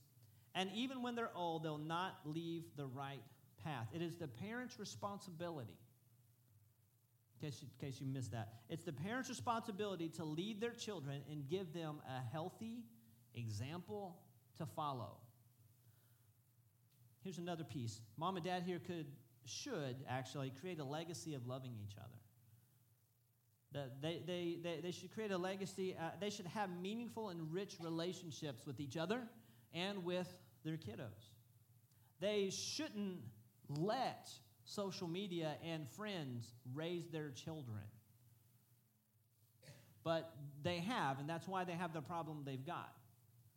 and 0.55 0.69
even 0.75 1.01
when 1.01 1.15
they're 1.15 1.35
old, 1.35 1.63
they'll 1.63 1.79
not 1.79 2.19
leave 2.27 2.65
the 2.77 2.85
right 2.85 3.23
path. 3.65 3.89
It 3.95 4.03
is 4.03 4.17
the 4.17 4.29
parent's 4.29 4.79
responsibility 4.79 5.79
in 7.41 7.49
case, 7.49 7.63
you, 7.63 7.69
in 7.81 7.87
case 7.87 7.99
you 7.99 8.07
missed 8.07 8.33
that. 8.33 8.49
It's 8.69 8.85
the 8.85 8.93
parents' 8.93 9.31
responsibility 9.31 10.11
to 10.11 10.25
lead 10.25 10.61
their 10.61 10.73
children 10.73 11.23
and 11.31 11.49
give 11.49 11.73
them 11.73 12.03
a 12.07 12.21
healthy 12.31 12.85
example 13.35 14.19
to 14.59 14.67
follow. 14.67 15.17
Here's 17.23 17.39
another 17.39 17.65
piece. 17.65 18.03
Mom 18.19 18.37
and 18.37 18.45
dad 18.45 18.65
here 18.67 18.81
could, 18.87 19.07
should 19.47 19.97
actually 20.09 20.53
create 20.61 20.79
a 20.79 20.85
legacy 20.85 21.35
of 21.35 21.47
loving 21.47 21.73
each 21.85 21.97
other. 21.99 22.09
That 23.73 24.01
they, 24.01 24.23
they, 24.25 24.59
they, 24.63 24.81
they 24.81 24.91
should 24.93 25.13
create 25.13 25.33
a 25.33 25.39
legacy. 25.39 25.97
Uh, 25.99 26.11
they 26.21 26.31
should 26.31 26.47
have 26.47 26.71
meaningful 26.81 27.31
and 27.31 27.53
rich 27.53 27.77
relationships 27.81 28.65
with 28.67 28.79
each 28.79 28.97
other 28.97 29.23
and 29.73 30.05
with 30.05 30.29
their 30.65 30.77
kiddos. 30.77 31.31
They 32.21 32.51
shouldn't 32.51 33.19
let 33.69 34.31
social 34.65 35.09
media 35.09 35.57
and 35.65 35.89
friends 35.91 36.53
raise 36.73 37.09
their 37.09 37.31
children. 37.31 37.83
But 40.05 40.33
they 40.63 40.79
have, 40.81 41.19
and 41.19 41.29
that's 41.29 41.49
why 41.49 41.65
they 41.65 41.73
have 41.73 41.93
the 41.93 42.03
problem 42.03 42.43
they've 42.45 42.65
got. 42.65 42.93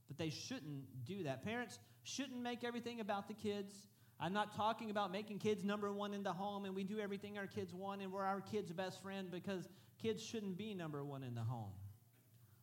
But 0.07 0.17
they 0.17 0.29
shouldn't 0.29 1.05
do 1.05 1.23
that. 1.23 1.43
Parents 1.43 1.77
shouldn't 2.03 2.41
make 2.41 2.63
everything 2.63 3.01
about 3.01 3.27
the 3.27 3.33
kids. 3.33 3.75
I'm 4.19 4.33
not 4.33 4.55
talking 4.55 4.89
about 4.89 5.11
making 5.11 5.39
kids 5.39 5.63
number 5.63 5.91
one 5.91 6.13
in 6.13 6.23
the 6.23 6.33
home 6.33 6.65
and 6.65 6.75
we 6.75 6.83
do 6.83 6.99
everything 6.99 7.37
our 7.37 7.45
kids 7.45 7.73
want 7.73 8.01
and 8.01 8.11
we're 8.11 8.23
our 8.23 8.41
kids' 8.41 8.71
best 8.71 9.01
friend 9.01 9.29
because 9.29 9.69
kids 10.01 10.23
shouldn't 10.23 10.57
be 10.57 10.73
number 10.73 11.03
one 11.03 11.23
in 11.23 11.35
the 11.35 11.43
home. 11.43 11.71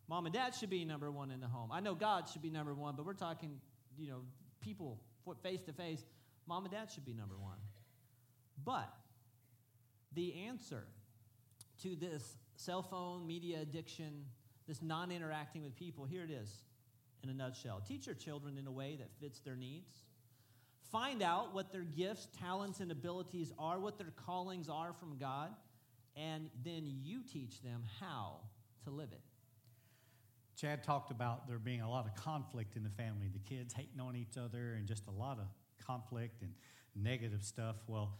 Mom 0.07 0.25
and 0.25 0.35
dad 0.35 0.53
should 0.53 0.69
be 0.69 0.83
number 0.85 1.09
one 1.09 1.31
in 1.31 1.39
the 1.39 1.47
home. 1.47 1.71
I 1.71 1.79
know 1.79 1.95
God 1.95 2.27
should 2.29 2.41
be 2.41 2.49
number 2.49 2.73
one, 2.73 2.95
but 2.95 3.05
we're 3.05 3.13
talking, 3.13 3.59
you 3.97 4.09
know, 4.09 4.21
people 4.61 4.99
face 5.41 5.61
to 5.63 5.73
face. 5.73 6.03
Mom 6.47 6.65
and 6.65 6.73
dad 6.73 6.91
should 6.91 7.05
be 7.05 7.13
number 7.13 7.35
one. 7.37 7.57
But 8.63 8.93
the 10.13 10.45
answer 10.47 10.85
to 11.83 11.95
this 11.95 12.37
cell 12.55 12.83
phone 12.83 13.25
media 13.25 13.61
addiction, 13.61 14.25
this 14.67 14.81
non 14.81 15.11
interacting 15.11 15.63
with 15.63 15.75
people, 15.75 16.05
here 16.05 16.23
it 16.23 16.31
is 16.31 16.49
in 17.23 17.29
a 17.29 17.33
nutshell. 17.33 17.81
Teach 17.85 18.05
your 18.05 18.15
children 18.15 18.57
in 18.57 18.67
a 18.67 18.71
way 18.71 18.97
that 18.97 19.09
fits 19.19 19.39
their 19.39 19.55
needs. 19.55 20.04
Find 20.91 21.21
out 21.21 21.53
what 21.53 21.71
their 21.71 21.81
gifts, 21.81 22.27
talents, 22.39 22.79
and 22.79 22.91
abilities 22.91 23.51
are, 23.57 23.79
what 23.79 23.97
their 23.97 24.13
callings 24.25 24.69
are 24.69 24.93
from 24.93 25.17
God, 25.17 25.49
and 26.15 26.49
then 26.63 26.83
you 27.03 27.21
teach 27.21 27.61
them 27.61 27.83
how 27.99 28.37
to 28.83 28.91
live 28.91 29.09
it. 29.11 29.21
Chad 30.55 30.83
talked 30.83 31.11
about 31.11 31.47
there 31.47 31.59
being 31.59 31.81
a 31.81 31.89
lot 31.89 32.05
of 32.05 32.15
conflict 32.15 32.77
in 32.77 32.83
the 32.83 32.89
family, 32.89 33.27
the 33.31 33.39
kids 33.39 33.73
hating 33.73 33.99
on 33.99 34.15
each 34.15 34.37
other, 34.37 34.75
and 34.77 34.87
just 34.87 35.07
a 35.07 35.11
lot 35.11 35.37
of 35.37 35.45
conflict 35.85 36.41
and 36.41 36.53
negative 36.95 37.43
stuff. 37.43 37.75
Well, 37.87 38.13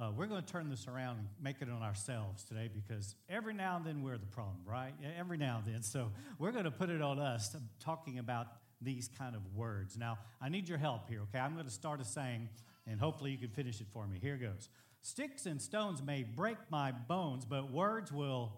uh, 0.00 0.10
we're 0.16 0.26
going 0.26 0.42
to 0.42 0.50
turn 0.50 0.70
this 0.70 0.88
around 0.88 1.18
and 1.18 1.28
make 1.40 1.56
it 1.60 1.68
on 1.68 1.82
ourselves 1.82 2.44
today 2.44 2.70
because 2.72 3.14
every 3.28 3.52
now 3.52 3.76
and 3.76 3.84
then 3.84 4.02
we're 4.02 4.16
the 4.16 4.26
problem, 4.26 4.56
right? 4.66 4.94
Every 5.18 5.36
now 5.36 5.62
and 5.62 5.74
then. 5.74 5.82
So 5.82 6.10
we're 6.38 6.52
going 6.52 6.64
to 6.64 6.70
put 6.70 6.88
it 6.88 7.02
on 7.02 7.18
us 7.18 7.54
talking 7.78 8.18
about 8.18 8.46
these 8.82 9.08
kind 9.18 9.34
of 9.34 9.42
words. 9.54 9.96
Now, 9.96 10.18
I 10.40 10.48
need 10.48 10.68
your 10.68 10.78
help 10.78 11.08
here, 11.08 11.20
okay? 11.22 11.38
I'm 11.38 11.54
going 11.54 11.66
to 11.66 11.70
start 11.70 12.00
a 12.00 12.04
saying, 12.04 12.48
and 12.86 13.00
hopefully 13.00 13.30
you 13.30 13.38
can 13.38 13.50
finish 13.50 13.80
it 13.80 13.86
for 13.92 14.06
me. 14.06 14.18
Here 14.20 14.36
goes 14.36 14.68
Sticks 15.02 15.46
and 15.46 15.60
stones 15.60 16.00
may 16.00 16.22
break 16.22 16.56
my 16.70 16.92
bones, 16.92 17.44
but 17.44 17.72
words 17.72 18.12
will. 18.12 18.52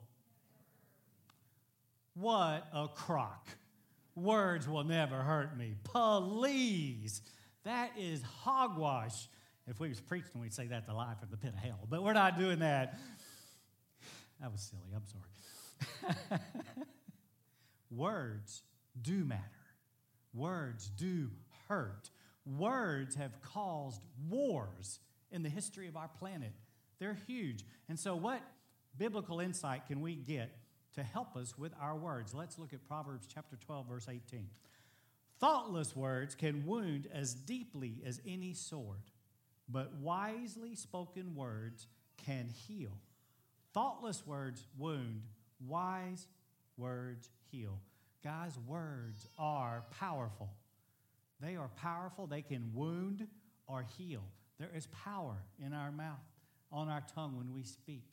What 2.15 2.67
a 2.73 2.87
crock. 2.87 3.49
Words 4.15 4.69
will 4.69 4.85
never 4.85 5.17
hurt 5.17 5.57
me. 5.57 5.75
Please. 5.85 7.23
That 7.65 7.93
is 7.99 8.23
hogwash. 8.23 9.29
If 9.67 9.81
we 9.81 9.89
was 9.89 10.01
preaching, 10.01 10.41
we'd 10.41 10.53
say 10.53 10.67
that 10.67 10.87
to 10.87 10.95
life 10.95 11.17
in 11.23 11.31
the 11.31 11.39
pit 11.39 11.55
of 11.55 11.59
hell. 11.59 11.81
But 11.89 12.03
we're 12.03 12.13
not 12.13 12.39
doing 12.39 12.59
that. 12.59 12.99
That 14.41 14.53
was 14.53 14.61
silly. 14.61 14.83
I'm 14.95 16.13
sorry. 16.21 16.41
Words 17.91 18.63
do 19.01 19.25
matter. 19.25 19.41
Words 20.35 20.91
do 20.97 21.31
hurt. 21.69 22.11
Words 22.45 23.15
have 23.15 23.41
caused 23.41 24.03
wars 24.29 25.01
in 25.31 25.43
the 25.43 25.49
history 25.49 25.89
of 25.89 25.97
our 25.97 26.09
planet. 26.19 26.53
They're 26.99 27.19
huge. 27.27 27.65
And 27.89 27.99
so, 27.99 28.17
what 28.17 28.41
biblical 28.99 29.41
insight 29.41 29.87
can 29.87 30.01
we 30.01 30.15
get 30.15 30.57
to 30.95 31.03
help 31.03 31.37
us 31.37 31.57
with 31.59 31.73
our 31.81 31.97
words? 31.97 32.35
Let's 32.35 32.59
look 32.59 32.73
at 32.73 32.87
Proverbs 32.87 33.27
chapter 33.33 33.57
12, 33.57 33.87
verse 33.87 34.09
18. 34.09 34.49
Thoughtless 35.41 35.97
words 35.97 36.35
can 36.35 36.65
wound 36.67 37.09
as 37.13 37.35
deeply 37.35 38.03
as 38.07 38.21
any 38.27 38.55
sword, 38.55 39.11
but 39.69 39.95
wisely 39.97 40.75
spoken 40.75 41.35
words 41.35 41.87
can 42.25 42.49
heal. 42.49 42.93
Thoughtless 43.73 44.27
words 44.27 44.67
wound, 44.79 45.23
wise 45.67 46.29
words 46.77 47.29
heal. 47.51 47.81
Guys, 48.25 48.59
words 48.67 49.29
are 49.39 49.85
powerful. 50.01 50.49
They 51.41 51.57
are 51.57 51.69
powerful. 51.77 52.27
They 52.27 52.41
can 52.41 52.71
wound 52.73 53.27
or 53.67 53.85
heal. 53.99 54.25
There 54.59 54.71
is 54.75 54.87
power 55.05 55.37
in 55.65 55.75
our 55.75 55.93
mouth, 55.93 56.25
on 56.73 56.89
our 56.89 57.03
tongue 57.15 57.37
when 57.37 57.53
we 57.53 57.65
speak. 57.65 58.05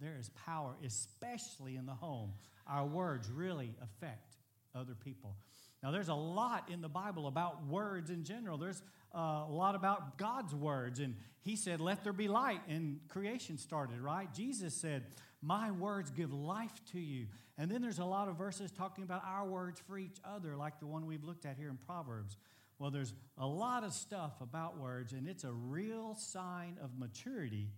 There 0.00 0.16
is 0.18 0.30
power, 0.30 0.74
especially 0.84 1.76
in 1.76 1.86
the 1.86 1.94
home. 1.94 2.32
Our 2.66 2.86
words 2.86 3.30
really 3.30 3.72
affect 3.80 4.34
other 4.74 4.94
people. 4.94 5.36
Now, 5.80 5.92
there's 5.92 6.08
a 6.08 6.14
lot 6.14 6.68
in 6.68 6.80
the 6.80 6.88
Bible 6.88 7.28
about 7.28 7.66
words 7.66 8.10
in 8.10 8.24
general. 8.24 8.58
There's 8.58 8.82
uh, 9.14 9.44
a 9.46 9.52
lot 9.52 9.76
about 9.76 10.18
God's 10.18 10.54
words. 10.54 10.98
And 10.98 11.14
He 11.40 11.54
said, 11.54 11.80
Let 11.80 12.02
there 12.02 12.12
be 12.12 12.26
light, 12.26 12.62
and 12.68 12.98
creation 13.08 13.58
started, 13.58 14.00
right? 14.00 14.32
Jesus 14.34 14.74
said, 14.74 15.04
My 15.42 15.72
words 15.72 16.10
give 16.10 16.32
life 16.32 16.80
to 16.92 17.00
you. 17.00 17.26
And 17.58 17.70
then 17.70 17.82
there's 17.82 17.98
a 17.98 18.04
lot 18.04 18.28
of 18.28 18.38
verses 18.38 18.70
talking 18.70 19.04
about 19.04 19.22
our 19.26 19.44
words 19.44 19.80
for 19.86 19.98
each 19.98 20.16
other, 20.24 20.56
like 20.56 20.78
the 20.78 20.86
one 20.86 21.04
we've 21.04 21.24
looked 21.24 21.44
at 21.44 21.56
here 21.58 21.68
in 21.68 21.76
Proverbs. 21.76 22.36
Well, 22.78 22.90
there's 22.90 23.12
a 23.36 23.46
lot 23.46 23.84
of 23.84 23.92
stuff 23.92 24.40
about 24.40 24.78
words, 24.78 25.12
and 25.12 25.28
it's 25.28 25.44
a 25.44 25.52
real 25.52 26.14
sign 26.14 26.78
of 26.82 26.98
maturity 26.98 27.68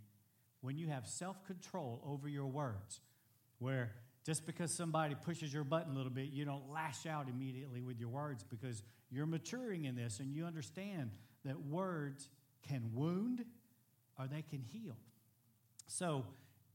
when 0.60 0.78
you 0.78 0.88
have 0.88 1.06
self 1.06 1.44
control 1.44 2.00
over 2.06 2.28
your 2.28 2.46
words, 2.46 3.00
where 3.58 3.92
just 4.24 4.46
because 4.46 4.72
somebody 4.72 5.14
pushes 5.14 5.52
your 5.52 5.64
button 5.64 5.92
a 5.92 5.96
little 5.96 6.12
bit, 6.12 6.30
you 6.30 6.44
don't 6.44 6.70
lash 6.70 7.04
out 7.04 7.28
immediately 7.28 7.82
with 7.82 8.00
your 8.00 8.08
words 8.08 8.42
because 8.42 8.82
you're 9.10 9.26
maturing 9.26 9.84
in 9.84 9.94
this 9.94 10.20
and 10.20 10.34
you 10.34 10.46
understand 10.46 11.10
that 11.44 11.60
words 11.66 12.30
can 12.66 12.90
wound 12.94 13.44
or 14.18 14.26
they 14.26 14.42
can 14.42 14.62
heal. 14.62 14.96
So, 15.86 16.24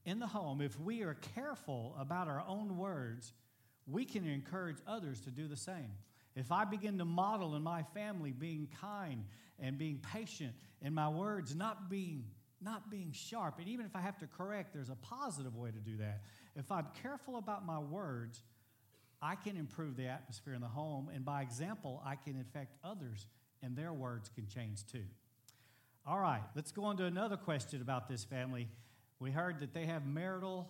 in 0.10 0.20
the 0.20 0.28
home, 0.28 0.60
if 0.60 0.80
we 0.80 1.04
are 1.04 1.16
careful 1.36 1.96
about 2.00 2.28
our 2.28 2.44
own 2.48 2.78
words, 2.78 3.34
we 3.88 4.06
can 4.06 4.28
encourage 4.28 4.78
others 4.88 5.20
to 5.22 5.32
do 5.32 5.48
the 5.48 5.56
same. 5.56 5.92
If 6.36 6.52
I 6.52 6.66
begin 6.66 6.98
to 6.98 7.06
model 7.06 7.56
in 7.56 7.62
my 7.62 7.84
family 7.94 8.32
being 8.32 8.68
kind 8.82 9.24
and 9.60 9.78
being 9.78 10.00
patient 10.14 10.54
in 10.82 10.94
my 10.94 11.10
words, 11.10 11.56
not 11.56 11.90
being 11.90 12.26
not 12.62 12.92
being 12.92 13.14
sharp, 13.14 13.58
and 13.60 13.70
even 13.70 13.86
if 13.86 13.96
I 13.96 14.02
have 14.02 14.18
to 14.18 14.28
correct, 14.28 14.74
there's 14.74 14.90
a 14.90 14.96
positive 14.96 15.56
way 15.56 15.72
to 15.72 15.78
do 15.78 15.96
that. 15.98 16.24
If 16.58 16.74
I'm 16.74 16.88
careful 17.02 17.38
about 17.38 17.66
my 17.66 17.80
words, 17.80 18.44
I 19.22 19.36
can 19.36 19.56
improve 19.56 19.96
the 19.96 20.08
atmosphere 20.08 20.54
in 20.54 20.60
the 20.60 20.68
home, 20.68 21.10
and 21.14 21.24
by 21.24 21.42
example, 21.42 22.02
I 22.06 22.16
can 22.16 22.38
affect 22.42 22.76
others, 22.84 23.28
and 23.64 23.78
their 23.78 23.94
words 23.94 24.30
can 24.36 24.46
change 24.48 24.86
too. 24.86 25.06
All 26.06 26.20
right, 26.20 26.42
let's 26.54 26.74
go 26.74 26.84
on 26.84 26.98
to 26.98 27.06
another 27.06 27.38
question 27.38 27.82
about 27.82 28.10
this 28.10 28.26
family. 28.26 28.68
We 29.20 29.32
heard 29.32 29.60
that 29.60 29.74
they 29.74 29.86
have 29.86 30.06
marital 30.06 30.70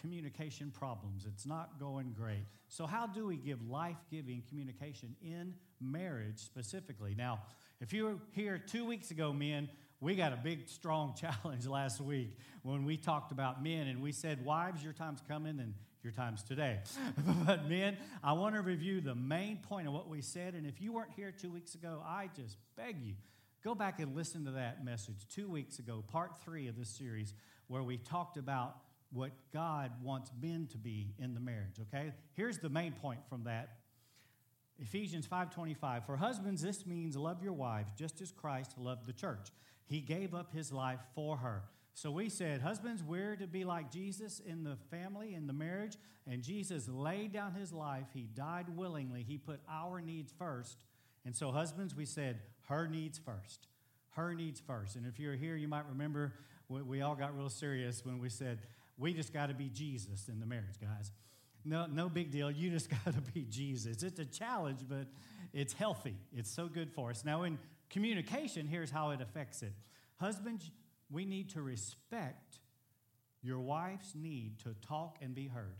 communication 0.00 0.70
problems. 0.70 1.24
It's 1.26 1.46
not 1.46 1.80
going 1.80 2.14
great. 2.16 2.44
So, 2.68 2.86
how 2.86 3.06
do 3.06 3.26
we 3.26 3.36
give 3.36 3.66
life 3.68 3.96
giving 4.10 4.42
communication 4.48 5.16
in 5.22 5.54
marriage 5.80 6.38
specifically? 6.38 7.14
Now, 7.16 7.40
if 7.80 7.92
you 7.92 8.04
were 8.04 8.16
here 8.32 8.58
two 8.58 8.84
weeks 8.84 9.10
ago, 9.10 9.32
men, 9.32 9.68
we 10.00 10.14
got 10.14 10.32
a 10.32 10.36
big, 10.36 10.68
strong 10.68 11.14
challenge 11.20 11.66
last 11.66 12.00
week 12.00 12.36
when 12.62 12.84
we 12.84 12.96
talked 12.96 13.32
about 13.32 13.62
men 13.62 13.86
and 13.86 14.02
we 14.02 14.12
said, 14.12 14.44
Wives, 14.44 14.82
your 14.82 14.92
time's 14.92 15.22
coming 15.26 15.58
and 15.60 15.74
your 16.02 16.12
time's 16.12 16.42
today. 16.42 16.78
but, 17.46 17.68
men, 17.68 17.96
I 18.22 18.32
want 18.34 18.54
to 18.54 18.60
review 18.60 19.00
the 19.00 19.14
main 19.14 19.58
point 19.58 19.88
of 19.88 19.92
what 19.92 20.08
we 20.08 20.20
said. 20.20 20.54
And 20.54 20.66
if 20.66 20.80
you 20.80 20.92
weren't 20.92 21.10
here 21.16 21.32
two 21.32 21.50
weeks 21.50 21.74
ago, 21.74 22.02
I 22.06 22.30
just 22.36 22.58
beg 22.76 23.00
you, 23.02 23.14
go 23.64 23.74
back 23.74 23.98
and 23.98 24.14
listen 24.14 24.44
to 24.44 24.52
that 24.52 24.84
message 24.84 25.26
two 25.28 25.48
weeks 25.48 25.78
ago, 25.78 26.04
part 26.06 26.32
three 26.44 26.68
of 26.68 26.78
this 26.78 26.90
series, 26.90 27.34
where 27.68 27.82
we 27.82 27.96
talked 27.98 28.36
about 28.36 28.76
what 29.12 29.30
God 29.52 29.92
wants 30.02 30.30
men 30.42 30.68
to 30.72 30.78
be 30.78 31.14
in 31.18 31.34
the 31.34 31.40
marriage, 31.40 31.78
okay? 31.80 32.12
Here's 32.32 32.58
the 32.58 32.68
main 32.68 32.92
point 32.92 33.20
from 33.28 33.44
that. 33.44 33.78
Ephesians 34.78 35.26
5:25 35.26 36.04
For 36.04 36.16
husbands 36.16 36.62
this 36.62 36.86
means 36.86 37.16
love 37.16 37.42
your 37.42 37.54
wives 37.54 37.92
just 37.96 38.20
as 38.20 38.30
Christ 38.30 38.76
loved 38.76 39.06
the 39.06 39.12
church 39.12 39.50
he 39.86 40.00
gave 40.00 40.34
up 40.34 40.52
his 40.52 40.72
life 40.72 41.00
for 41.14 41.36
her. 41.38 41.62
So 41.94 42.10
we 42.10 42.28
said, 42.28 42.60
husbands, 42.60 43.02
we're 43.02 43.36
to 43.36 43.46
be 43.46 43.64
like 43.64 43.90
Jesus 43.90 44.40
in 44.44 44.64
the 44.64 44.76
family, 44.90 45.34
in 45.34 45.46
the 45.46 45.52
marriage. 45.52 45.96
And 46.26 46.42
Jesus 46.42 46.88
laid 46.88 47.32
down 47.32 47.54
his 47.54 47.72
life. 47.72 48.06
He 48.12 48.28
died 48.34 48.66
willingly. 48.76 49.24
He 49.26 49.38
put 49.38 49.60
our 49.70 50.00
needs 50.00 50.32
first. 50.38 50.84
And 51.24 51.34
so, 51.34 51.50
husbands, 51.50 51.94
we 51.94 52.04
said, 52.04 52.40
her 52.68 52.86
needs 52.86 53.18
first. 53.18 53.68
Her 54.10 54.34
needs 54.34 54.60
first. 54.60 54.96
And 54.96 55.06
if 55.06 55.18
you're 55.18 55.36
here, 55.36 55.56
you 55.56 55.68
might 55.68 55.88
remember 55.88 56.34
we 56.68 57.00
all 57.00 57.14
got 57.14 57.36
real 57.36 57.48
serious 57.48 58.04
when 58.04 58.18
we 58.18 58.28
said, 58.28 58.58
we 58.98 59.12
just 59.12 59.32
got 59.32 59.48
to 59.48 59.54
be 59.54 59.68
Jesus 59.68 60.28
in 60.28 60.40
the 60.40 60.46
marriage, 60.46 60.80
guys. 60.80 61.12
No, 61.64 61.86
no 61.86 62.08
big 62.08 62.30
deal. 62.30 62.50
You 62.50 62.70
just 62.70 62.90
got 63.04 63.14
to 63.14 63.20
be 63.32 63.42
Jesus. 63.42 64.02
It's 64.02 64.18
a 64.18 64.24
challenge, 64.24 64.80
but 64.88 65.06
it's 65.52 65.72
healthy. 65.72 66.16
It's 66.32 66.50
so 66.50 66.68
good 66.68 66.90
for 66.90 67.10
us. 67.10 67.24
Now, 67.24 67.42
in 67.42 67.58
communication, 67.90 68.66
here's 68.66 68.90
how 68.90 69.10
it 69.10 69.20
affects 69.20 69.62
it. 69.62 69.72
Husbands, 70.18 70.70
we 71.10 71.24
need 71.24 71.50
to 71.50 71.62
respect 71.62 72.58
your 73.42 73.60
wife's 73.60 74.14
need 74.14 74.58
to 74.60 74.74
talk 74.86 75.18
and 75.20 75.34
be 75.34 75.46
heard. 75.46 75.76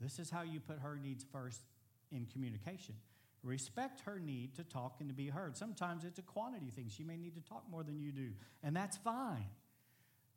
This 0.00 0.18
is 0.18 0.30
how 0.30 0.42
you 0.42 0.60
put 0.60 0.80
her 0.80 0.98
needs 1.02 1.24
first 1.32 1.62
in 2.10 2.26
communication. 2.26 2.94
Respect 3.42 4.00
her 4.00 4.18
need 4.18 4.56
to 4.56 4.64
talk 4.64 4.96
and 5.00 5.08
to 5.08 5.14
be 5.14 5.28
heard. 5.28 5.56
Sometimes 5.56 6.04
it's 6.04 6.18
a 6.18 6.22
quantity 6.22 6.70
thing. 6.70 6.88
She 6.88 7.04
may 7.04 7.16
need 7.16 7.34
to 7.34 7.42
talk 7.42 7.64
more 7.70 7.84
than 7.84 8.00
you 8.00 8.10
do, 8.10 8.30
and 8.62 8.74
that's 8.74 8.96
fine. 8.96 9.46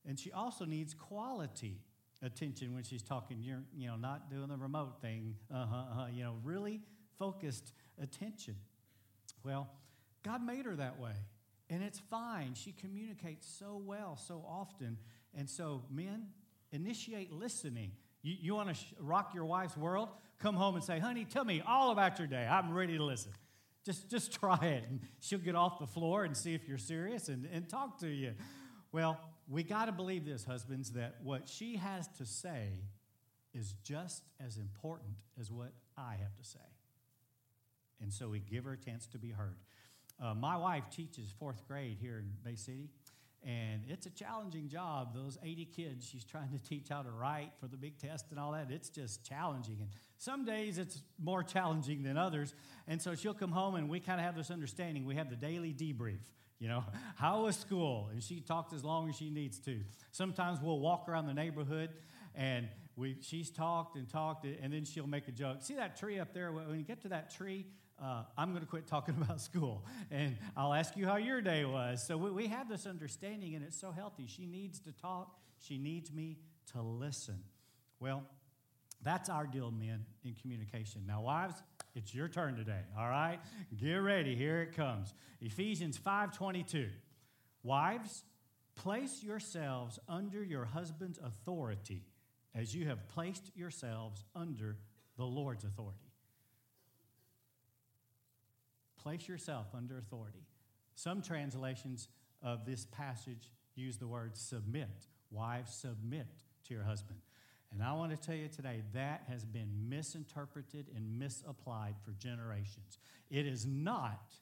And 0.08 0.18
she 0.18 0.32
also 0.32 0.66
needs 0.66 0.94
quality 0.94 1.82
attention 2.24 2.74
when 2.74 2.84
she's 2.84 3.04
talking. 3.04 3.42
You're, 3.42 3.64
you 3.76 3.88
know, 3.88 3.98
not 3.98 4.32
doing 4.32 4.48
the 4.48 4.58
remote 4.58 5.02
thing. 5.02 5.36
Uh-huh, 5.54 5.76
uh-huh, 5.76 6.06
you 6.14 6.24
know, 6.24 6.36
really 6.44 6.82
focused 7.20 7.74
attention. 8.02 8.56
Well, 9.44 9.70
God 10.24 10.42
made 10.42 10.66
her 10.66 10.76
that 10.76 11.00
way, 11.00 11.14
and 11.70 11.84
it's 11.84 12.00
fine. 12.00 12.54
She 12.54 12.72
communicates 12.72 13.48
so 13.48 13.82
well, 13.86 14.18
so 14.18 14.44
often. 14.48 14.98
And 15.36 15.50
so, 15.50 15.84
men, 15.92 16.28
initiate 16.72 17.32
listening. 17.32 17.92
You, 18.24 18.36
you 18.40 18.56
want 18.56 18.70
to 18.70 18.76
sh- 18.76 18.94
rock 19.00 19.34
your 19.34 19.46
wife's 19.46 19.78
world? 19.78 20.10
Come 20.40 20.56
home 20.56 20.76
and 20.76 20.84
say, 20.84 21.00
honey, 21.00 21.26
tell 21.26 21.46
me 21.46 21.62
all 21.66 21.92
about 21.92 22.18
your 22.18 22.28
day. 22.28 22.48
I'm 22.50 22.74
ready 22.74 22.98
to 22.98 23.04
listen. 23.04 23.32
Just, 23.86 24.10
just 24.10 24.32
try 24.40 24.58
it. 24.58 24.86
And 24.90 25.02
she'll 25.20 25.40
get 25.40 25.56
off 25.56 25.80
the 25.80 25.88
floor 25.88 26.24
and 26.24 26.36
see 26.36 26.54
if 26.54 26.68
you're 26.68 26.78
serious 26.78 27.30
and, 27.30 27.48
and 27.52 27.68
talk 27.68 28.00
to 28.00 28.08
you. 28.08 28.34
Well, 28.92 29.20
we 29.50 29.64
got 29.64 29.86
to 29.86 29.92
believe 29.92 30.26
this, 30.26 30.44
husbands, 30.44 30.92
that 30.92 31.16
what 31.24 31.48
she 31.48 31.78
has 31.78 32.08
to 32.18 32.26
say 32.26 32.82
is 33.54 33.76
just 33.84 34.24
as 34.46 34.58
important 34.58 35.16
as 35.40 35.52
what 35.52 35.72
I 35.98 36.16
have 36.22 36.36
to 36.36 36.44
say. 36.44 36.60
And 38.02 38.14
so 38.14 38.30
we 38.30 38.40
give 38.40 38.66
her 38.66 38.74
a 38.74 38.78
chance 38.78 39.08
to 39.08 39.18
be 39.18 39.30
heard. 39.30 39.56
Uh, 40.22 40.34
my 40.34 40.58
wife 40.58 40.84
teaches 40.92 41.34
fourth 41.40 41.68
grade 41.68 41.98
here 42.00 42.18
in 42.18 42.32
Bay 42.44 42.56
City, 42.56 42.90
and 43.44 43.84
it's 43.88 44.06
a 44.06 44.10
challenging 44.10 44.68
job. 44.68 45.14
Those 45.16 45.38
80 45.42 45.66
kids 45.66 46.08
she's 46.08 46.26
trying 46.26 46.52
to 46.52 46.60
teach 46.60 46.90
how 46.90 47.02
to 47.04 47.12
write 47.12 47.52
for 47.60 47.68
the 47.68 47.78
big 47.78 47.98
test 47.98 48.26
and 48.32 48.40
all 48.40 48.52
that, 48.52 48.68
it's 48.72 48.90
just 48.90 49.24
challenging. 49.24 49.78
And 49.80 49.90
some 50.18 50.44
days 50.44 50.78
it's 50.78 51.02
more 51.22 51.44
challenging 51.44 52.04
than 52.04 52.18
others. 52.18 52.54
And 52.88 53.02
so 53.02 53.16
she'll 53.16 53.34
come 53.34 53.52
home, 53.52 53.76
and 53.76 53.90
we 53.90 54.00
kind 54.00 54.20
of 54.20 54.26
have 54.26 54.36
this 54.36 54.52
understanding. 54.52 55.06
We 55.06 55.16
have 55.16 55.30
the 55.30 55.36
daily 55.36 55.74
debrief. 55.74 56.20
You 56.60 56.68
know, 56.68 56.84
how 57.16 57.44
was 57.44 57.56
school? 57.56 58.10
And 58.12 58.24
she 58.24 58.40
talks 58.40 58.74
as 58.74 58.84
long 58.84 59.10
as 59.10 59.16
she 59.16 59.30
needs 59.30 59.60
to. 59.60 59.80
Sometimes 60.12 60.60
we'll 60.62 60.80
walk 60.80 61.08
around 61.08 61.28
the 61.28 61.34
neighborhood 61.34 61.92
and 62.34 62.68
we, 62.96 63.18
she's 63.22 63.52
talked 63.52 63.96
and 63.96 64.10
talked, 64.10 64.46
and 64.46 64.74
then 64.74 64.84
she'll 64.84 65.06
make 65.06 65.28
a 65.28 65.32
joke. 65.32 65.58
See 65.62 65.76
that 65.76 65.98
tree 65.98 66.20
up 66.20 66.34
there? 66.34 66.52
When 66.52 66.78
you 66.78 66.84
get 66.84 67.02
to 67.04 67.10
that 67.10 67.30
tree, 67.32 67.68
uh, 68.02 68.24
I'm 68.36 68.52
going 68.52 68.64
to 68.64 68.68
quit 68.68 68.88
talking 68.88 69.16
about 69.22 69.40
school 69.40 69.86
and 70.10 70.36
I'll 70.56 70.74
ask 70.74 70.98
you 70.98 71.06
how 71.06 71.18
your 71.18 71.42
day 71.42 71.64
was. 71.64 72.06
So 72.06 72.18
we, 72.18 72.32
we 72.32 72.48
have 72.48 72.68
this 72.68 72.88
understanding, 72.88 73.54
and 73.56 73.64
it's 73.64 73.80
so 73.80 73.92
healthy. 73.92 74.26
She 74.28 74.48
needs 74.48 74.80
to 74.82 74.92
talk, 74.92 75.38
she 75.60 75.78
needs 75.78 76.12
me 76.12 76.38
to 76.74 76.82
listen. 76.82 77.40
Well, 78.00 78.24
that's 79.04 79.30
our 79.30 79.46
deal, 79.46 79.72
men, 79.72 80.06
in 80.24 80.34
communication. 80.34 81.04
Now, 81.08 81.22
wives, 81.22 81.62
it's 81.98 82.14
your 82.14 82.28
turn 82.28 82.56
today, 82.56 82.82
all 82.98 83.10
right? 83.10 83.40
Get 83.76 83.96
ready. 83.96 84.36
Here 84.36 84.62
it 84.62 84.76
comes. 84.76 85.14
Ephesians 85.42 85.98
5:22. 85.98 86.92
Wives, 87.64 88.24
place 88.76 89.24
yourselves 89.24 90.00
under 90.08 90.44
your 90.44 90.66
husband's 90.66 91.18
authority 91.18 92.06
as 92.54 92.76
you 92.76 92.88
have 92.88 93.08
placed 93.10 93.52
yourselves 93.56 94.24
under 94.36 94.78
the 95.16 95.26
Lord's 95.26 95.64
authority. 95.64 96.12
Place 98.98 99.28
yourself 99.28 99.74
under 99.74 99.98
authority. 99.98 100.46
Some 100.94 101.22
translations 101.22 102.10
of 102.44 102.66
this 102.66 102.86
passage 102.86 103.52
use 103.74 103.98
the 103.98 104.08
word 104.08 104.38
submit. 104.38 105.08
Wives, 105.32 105.74
submit 105.74 106.28
to 106.66 106.74
your 106.74 106.84
husband. 106.84 107.20
And 107.72 107.84
I 107.84 107.94
want 107.94 108.12
to 108.12 108.18
tell 108.18 108.36
you 108.36 108.48
today 108.48 108.82
that 108.94 109.24
has 109.30 109.44
been 109.44 109.90
misinterpreted 109.90 110.88
and 110.96 111.20
misapplied 111.20 111.96
for 112.04 112.12
generations. 112.14 112.98
It 113.30 113.46
is 113.46 113.66
not 113.66 114.36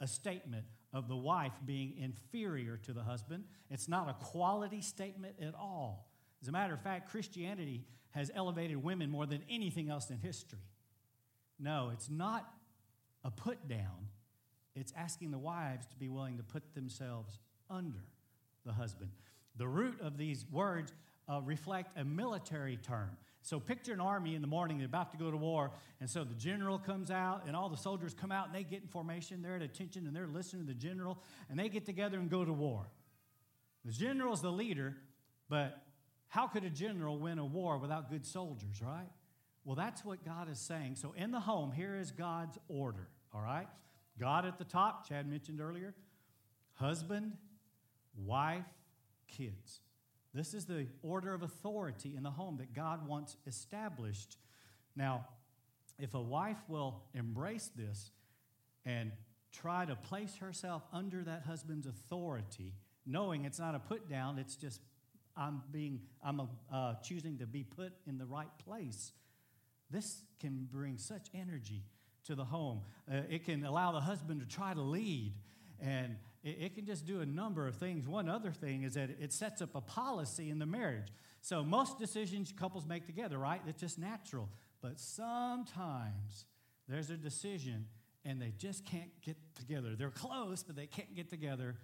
a 0.00 0.06
statement 0.06 0.64
of 0.92 1.08
the 1.08 1.16
wife 1.16 1.54
being 1.64 1.94
inferior 1.98 2.76
to 2.76 2.92
the 2.92 3.02
husband, 3.02 3.44
it's 3.70 3.88
not 3.88 4.08
a 4.08 4.24
quality 4.24 4.80
statement 4.80 5.34
at 5.40 5.54
all. 5.54 6.10
As 6.42 6.48
a 6.48 6.52
matter 6.52 6.74
of 6.74 6.82
fact, 6.82 7.10
Christianity 7.10 7.84
has 8.10 8.30
elevated 8.34 8.82
women 8.82 9.10
more 9.10 9.26
than 9.26 9.42
anything 9.50 9.90
else 9.90 10.10
in 10.10 10.18
history. 10.18 10.58
No, 11.58 11.90
it's 11.92 12.10
not 12.10 12.48
a 13.24 13.30
put 13.30 13.66
down, 13.68 14.08
it's 14.74 14.92
asking 14.96 15.30
the 15.30 15.38
wives 15.38 15.86
to 15.86 15.96
be 15.96 16.08
willing 16.08 16.36
to 16.36 16.42
put 16.42 16.74
themselves 16.74 17.38
under 17.70 18.04
the 18.64 18.72
husband. 18.72 19.10
The 19.56 19.66
root 19.66 20.00
of 20.00 20.18
these 20.18 20.44
words 20.50 20.92
uh, 21.28 21.40
reflect 21.42 21.96
a 21.98 22.04
military 22.04 22.76
term. 22.76 23.10
So 23.42 23.60
picture 23.60 23.92
an 23.92 24.00
army 24.00 24.34
in 24.34 24.40
the 24.40 24.48
morning, 24.48 24.78
they're 24.78 24.86
about 24.86 25.12
to 25.12 25.16
go 25.16 25.30
to 25.30 25.36
war, 25.36 25.70
and 26.00 26.10
so 26.10 26.24
the 26.24 26.34
general 26.34 26.78
comes 26.78 27.10
out, 27.10 27.44
and 27.46 27.54
all 27.54 27.68
the 27.68 27.76
soldiers 27.76 28.12
come 28.12 28.32
out, 28.32 28.46
and 28.46 28.54
they 28.54 28.64
get 28.64 28.82
in 28.82 28.88
formation, 28.88 29.40
they're 29.40 29.54
at 29.54 29.62
attention, 29.62 30.06
and 30.06 30.16
they're 30.16 30.26
listening 30.26 30.66
to 30.66 30.72
the 30.72 30.78
general, 30.78 31.22
and 31.48 31.58
they 31.58 31.68
get 31.68 31.86
together 31.86 32.18
and 32.18 32.28
go 32.28 32.44
to 32.44 32.52
war. 32.52 32.88
The 33.84 33.92
general's 33.92 34.42
the 34.42 34.50
leader, 34.50 34.96
but 35.48 35.80
how 36.26 36.48
could 36.48 36.64
a 36.64 36.70
general 36.70 37.18
win 37.18 37.38
a 37.38 37.44
war 37.44 37.78
without 37.78 38.10
good 38.10 38.26
soldiers, 38.26 38.82
right? 38.82 39.08
Well, 39.64 39.76
that's 39.76 40.04
what 40.04 40.24
God 40.24 40.50
is 40.50 40.58
saying. 40.58 40.96
So 40.96 41.14
in 41.16 41.30
the 41.30 41.40
home, 41.40 41.70
here 41.70 41.96
is 41.96 42.10
God's 42.10 42.58
order, 42.68 43.08
all 43.32 43.42
right? 43.42 43.68
God 44.18 44.44
at 44.44 44.58
the 44.58 44.64
top, 44.64 45.08
Chad 45.08 45.28
mentioned 45.28 45.60
earlier, 45.60 45.94
husband, 46.74 47.32
wife, 48.16 48.64
kids. 49.28 49.80
This 50.36 50.52
is 50.52 50.66
the 50.66 50.86
order 51.02 51.32
of 51.32 51.42
authority 51.42 52.14
in 52.14 52.22
the 52.22 52.30
home 52.30 52.58
that 52.58 52.74
God 52.74 53.08
wants 53.08 53.38
established. 53.46 54.36
Now, 54.94 55.26
if 55.98 56.12
a 56.12 56.20
wife 56.20 56.58
will 56.68 57.00
embrace 57.14 57.70
this 57.74 58.10
and 58.84 59.12
try 59.50 59.86
to 59.86 59.96
place 59.96 60.36
herself 60.36 60.82
under 60.92 61.24
that 61.24 61.44
husband's 61.46 61.86
authority, 61.86 62.74
knowing 63.06 63.46
it's 63.46 63.58
not 63.58 63.74
a 63.74 63.78
put 63.78 64.10
down, 64.10 64.38
it's 64.38 64.56
just 64.56 64.82
I'm 65.38 65.62
being 65.72 66.00
I'm 66.22 66.40
a, 66.40 66.48
uh, 66.70 66.94
choosing 67.02 67.38
to 67.38 67.46
be 67.46 67.64
put 67.64 67.94
in 68.06 68.18
the 68.18 68.26
right 68.26 68.50
place. 68.62 69.12
This 69.90 70.20
can 70.38 70.68
bring 70.70 70.98
such 70.98 71.28
energy 71.34 71.82
to 72.24 72.34
the 72.34 72.44
home. 72.44 72.82
Uh, 73.10 73.22
it 73.30 73.46
can 73.46 73.64
allow 73.64 73.90
the 73.90 74.00
husband 74.00 74.40
to 74.40 74.46
try 74.46 74.74
to 74.74 74.82
lead 74.82 75.32
and 75.80 76.16
it, 76.42 76.56
it, 76.60 76.74
can 76.74 76.86
just 76.86 77.06
do 77.06 77.20
a 77.20 77.26
number 77.26 77.66
of 77.66 77.76
things. 77.76 78.06
One 78.06 78.28
other 78.28 78.52
thing 78.52 78.82
is 78.82 78.94
that 78.94 79.10
it 79.20 79.32
sets 79.32 79.60
up 79.62 79.74
a 79.74 79.80
policy 79.80 80.50
in 80.50 80.58
the 80.58 80.66
marriage. 80.66 81.08
So 81.40 81.62
most 81.64 81.98
decisions 81.98 82.52
couples 82.52 82.86
make 82.86 83.06
together, 83.06 83.38
right? 83.38 83.60
It's 83.66 83.80
just 83.80 83.98
natural. 83.98 84.48
But 84.82 84.98
sometimes 85.00 86.44
there's 86.88 87.10
a 87.10 87.16
decision 87.16 87.86
and 88.24 88.40
they 88.40 88.52
just 88.58 88.84
can't 88.84 89.10
get 89.22 89.36
together. 89.54 89.94
They're 89.96 90.10
close, 90.10 90.62
but 90.62 90.76
they 90.76 90.86
can't 90.86 91.14
get 91.14 91.30
together. 91.30 91.76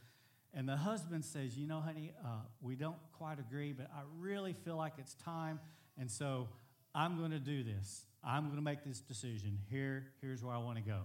And 0.55 0.69
the 0.69 0.77
husband 0.77 1.25
says, 1.25 1.57
You 1.57 1.67
know, 1.67 1.81
honey, 1.81 2.13
uh, 2.25 2.41
we 2.61 2.75
don't 2.75 2.97
quite 3.13 3.39
agree, 3.39 3.73
but 3.73 3.89
I 3.95 4.03
really 4.19 4.53
feel 4.53 4.77
like 4.77 4.95
it's 4.99 5.15
time. 5.15 5.61
And 5.99 6.11
so 6.11 6.49
I'm 6.95 7.19
going 7.19 7.31
to 7.31 7.39
do 7.39 7.63
this. 7.63 8.07
I'm 8.25 8.45
going 8.45 8.57
to 8.57 8.63
make 8.63 8.85
this 8.85 9.01
decision. 9.01 9.59
Here, 9.71 10.07
here's 10.21 10.43
where 10.45 10.55
I 10.55 10.59
want 10.59 10.77
to 10.77 10.83
go. 10.83 11.01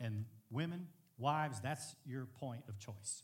And 0.00 0.24
women, 0.50 0.86
Wives, 1.18 1.60
that's 1.60 1.94
your 2.04 2.26
point 2.26 2.62
of 2.68 2.78
choice. 2.78 3.22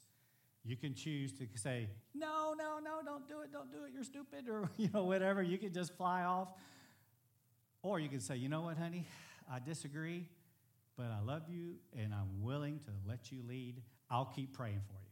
You 0.64 0.76
can 0.76 0.94
choose 0.94 1.33
to 1.35 1.46
say, 1.55 1.88
no, 2.14 2.55
no, 2.57 2.79
no, 2.83 3.00
don't 3.05 3.26
do 3.26 3.40
it, 3.40 3.53
don't 3.53 3.72
do 3.72 3.85
it, 3.85 3.92
you're 3.94 4.05
stupid, 4.05 4.48
or 4.48 4.70
you 4.76 4.88
know, 4.92 5.05
whatever. 5.05 5.42
You 5.42 5.59
can 5.59 5.72
just 5.72 5.96
fly 5.96 6.22
off. 6.22 6.48
Or 7.83 7.98
you 7.98 8.11
can 8.11 8.20
say, 8.20 8.37
you 8.37 8.50
know 8.50 8.62
what, 8.62 8.76
honey, 8.76 9.07
I 9.50 9.59
disagree, 9.59 10.29
but 10.98 11.07
I 11.07 11.24
love 11.24 11.44
you 11.48 11.76
and 11.98 12.12
I'm 12.12 12.42
willing 12.42 12.81
to 12.81 12.90
let 13.09 13.33
you 13.33 13.40
lead. 13.48 13.81
I'll 14.11 14.26
keep 14.26 14.53
praying 14.53 14.83
for 14.87 14.94
you. 14.94 15.11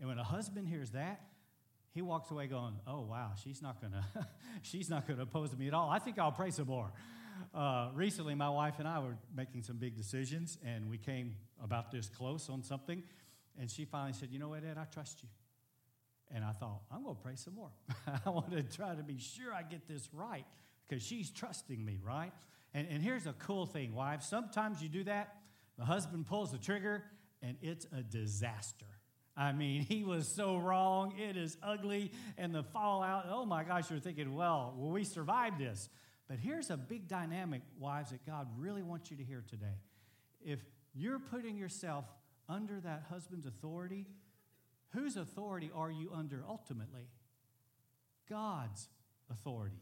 And 0.00 0.08
when 0.08 0.18
a 0.18 0.24
husband 0.24 0.66
hears 0.66 0.90
that, 0.90 1.20
he 1.92 2.02
walks 2.02 2.30
away 2.30 2.46
going, 2.46 2.74
"Oh 2.86 3.02
wow, 3.02 3.32
she's 3.42 3.60
not 3.60 3.80
gonna, 3.80 4.06
she's 4.62 4.88
not 4.88 5.08
gonna 5.08 5.22
oppose 5.22 5.56
me 5.56 5.68
at 5.68 5.74
all. 5.74 5.90
I 5.90 5.98
think 5.98 6.18
I'll 6.18 6.32
pray 6.32 6.50
some 6.50 6.66
more." 6.68 6.92
Uh, 7.54 7.90
recently, 7.94 8.34
my 8.34 8.48
wife 8.48 8.78
and 8.78 8.86
I 8.86 8.98
were 8.98 9.16
making 9.34 9.62
some 9.62 9.76
big 9.76 9.96
decisions, 9.96 10.58
and 10.64 10.88
we 10.88 10.98
came 10.98 11.36
about 11.62 11.90
this 11.90 12.08
close 12.08 12.48
on 12.48 12.62
something. 12.62 13.02
And 13.60 13.70
she 13.70 13.84
finally 13.84 14.12
said, 14.12 14.30
You 14.30 14.38
know 14.38 14.48
what, 14.48 14.64
Ed, 14.64 14.76
I 14.78 14.84
trust 14.84 15.22
you. 15.22 15.28
And 16.34 16.44
I 16.44 16.52
thought, 16.52 16.82
I'm 16.92 17.02
going 17.02 17.16
to 17.16 17.22
pray 17.22 17.36
some 17.36 17.54
more. 17.54 17.70
I 18.26 18.30
want 18.30 18.52
to 18.52 18.62
try 18.62 18.94
to 18.94 19.02
be 19.02 19.18
sure 19.18 19.52
I 19.52 19.62
get 19.62 19.88
this 19.88 20.08
right 20.12 20.44
because 20.86 21.02
she's 21.02 21.30
trusting 21.30 21.82
me, 21.82 21.98
right? 22.04 22.32
And, 22.74 22.86
and 22.90 23.02
here's 23.02 23.26
a 23.26 23.32
cool 23.34 23.66
thing, 23.66 23.94
wives. 23.94 24.26
Sometimes 24.26 24.82
you 24.82 24.88
do 24.88 25.04
that, 25.04 25.36
the 25.78 25.84
husband 25.84 26.26
pulls 26.26 26.52
the 26.52 26.58
trigger, 26.58 27.02
and 27.42 27.56
it's 27.62 27.86
a 27.96 28.02
disaster. 28.02 28.86
I 29.36 29.52
mean, 29.52 29.82
he 29.82 30.02
was 30.02 30.26
so 30.26 30.56
wrong. 30.56 31.14
It 31.16 31.36
is 31.36 31.56
ugly. 31.62 32.10
And 32.36 32.52
the 32.52 32.64
fallout, 32.64 33.26
oh 33.30 33.46
my 33.46 33.62
gosh, 33.62 33.88
you're 33.88 34.00
thinking, 34.00 34.34
well, 34.34 34.74
will 34.76 34.90
we 34.90 35.04
survive 35.04 35.58
this? 35.58 35.88
But 36.28 36.38
here's 36.38 36.70
a 36.70 36.76
big 36.76 37.08
dynamic, 37.08 37.62
wives, 37.78 38.10
that 38.10 38.24
God 38.26 38.48
really 38.58 38.82
wants 38.82 39.10
you 39.10 39.16
to 39.16 39.24
hear 39.24 39.42
today. 39.48 39.78
If 40.44 40.60
you're 40.94 41.18
putting 41.18 41.56
yourself 41.56 42.04
under 42.48 42.80
that 42.80 43.04
husband's 43.08 43.46
authority, 43.46 44.06
whose 44.90 45.16
authority 45.16 45.70
are 45.74 45.90
you 45.90 46.10
under 46.14 46.44
ultimately? 46.46 47.08
God's 48.28 48.88
authority. 49.30 49.80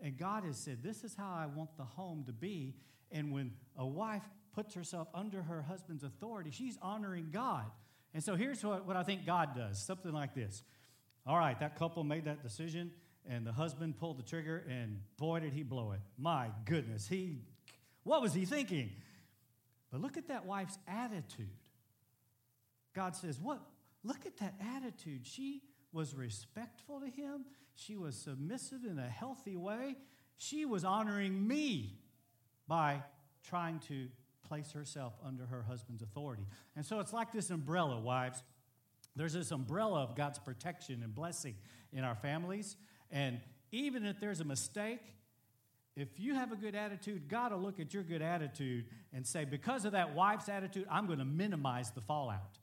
And 0.00 0.16
God 0.16 0.44
has 0.44 0.56
said, 0.56 0.82
This 0.82 1.04
is 1.04 1.14
how 1.14 1.30
I 1.30 1.46
want 1.46 1.76
the 1.76 1.84
home 1.84 2.24
to 2.26 2.32
be. 2.32 2.74
And 3.10 3.32
when 3.32 3.52
a 3.76 3.86
wife 3.86 4.22
puts 4.54 4.74
herself 4.74 5.08
under 5.14 5.42
her 5.42 5.62
husband's 5.62 6.02
authority, 6.04 6.50
she's 6.50 6.76
honoring 6.82 7.28
God. 7.32 7.64
And 8.14 8.22
so 8.22 8.36
here's 8.36 8.64
what, 8.64 8.86
what 8.86 8.96
I 8.96 9.02
think 9.02 9.26
God 9.26 9.54
does 9.56 9.84
something 9.84 10.12
like 10.12 10.34
this. 10.34 10.62
All 11.26 11.36
right, 11.36 11.58
that 11.60 11.78
couple 11.78 12.04
made 12.04 12.24
that 12.24 12.42
decision, 12.42 12.90
and 13.28 13.46
the 13.46 13.52
husband 13.52 13.98
pulled 13.98 14.18
the 14.18 14.22
trigger, 14.22 14.64
and 14.68 15.00
boy, 15.18 15.40
did 15.40 15.52
he 15.52 15.62
blow 15.62 15.92
it. 15.92 16.00
My 16.16 16.48
goodness, 16.64 17.06
he, 17.06 17.36
what 18.02 18.22
was 18.22 18.32
he 18.32 18.44
thinking? 18.44 18.90
But 19.90 20.00
look 20.00 20.16
at 20.16 20.28
that 20.28 20.46
wife's 20.46 20.78
attitude. 20.88 21.48
God 22.94 23.14
says, 23.14 23.38
What? 23.40 23.60
Look 24.02 24.26
at 24.26 24.38
that 24.38 24.54
attitude. 24.76 25.26
She 25.26 25.62
was 25.92 26.14
respectful 26.14 27.00
to 27.00 27.06
him, 27.06 27.44
she 27.74 27.96
was 27.96 28.16
submissive 28.16 28.84
in 28.84 28.98
a 28.98 29.08
healthy 29.08 29.56
way. 29.56 29.96
She 30.40 30.64
was 30.64 30.84
honoring 30.84 31.46
me 31.48 31.98
by 32.68 33.02
trying 33.42 33.80
to 33.88 34.08
place 34.46 34.70
herself 34.72 35.14
under 35.24 35.46
her 35.46 35.62
husband's 35.62 36.02
authority. 36.02 36.46
And 36.76 36.86
so 36.86 37.00
it's 37.00 37.12
like 37.12 37.32
this 37.32 37.50
umbrella, 37.50 37.98
wives. 37.98 38.42
There's 39.16 39.32
this 39.32 39.50
umbrella 39.50 40.02
of 40.02 40.14
God's 40.14 40.38
protection 40.38 41.02
and 41.02 41.12
blessing 41.12 41.56
in 41.92 42.04
our 42.04 42.14
families. 42.14 42.76
And 43.10 43.40
even 43.72 44.04
if 44.04 44.20
there's 44.20 44.40
a 44.40 44.44
mistake, 44.44 45.00
if 45.96 46.20
you 46.20 46.34
have 46.34 46.52
a 46.52 46.56
good 46.56 46.74
attitude, 46.74 47.28
God 47.28 47.52
will 47.52 47.60
look 47.60 47.80
at 47.80 47.92
your 47.92 48.02
good 48.02 48.22
attitude 48.22 48.86
and 49.12 49.26
say, 49.26 49.44
because 49.44 49.84
of 49.84 49.92
that 49.92 50.14
wife's 50.14 50.48
attitude, 50.48 50.86
I'm 50.90 51.06
going 51.06 51.18
to 51.18 51.24
minimize 51.24 51.90
the 51.90 52.00
fallout. 52.00 52.58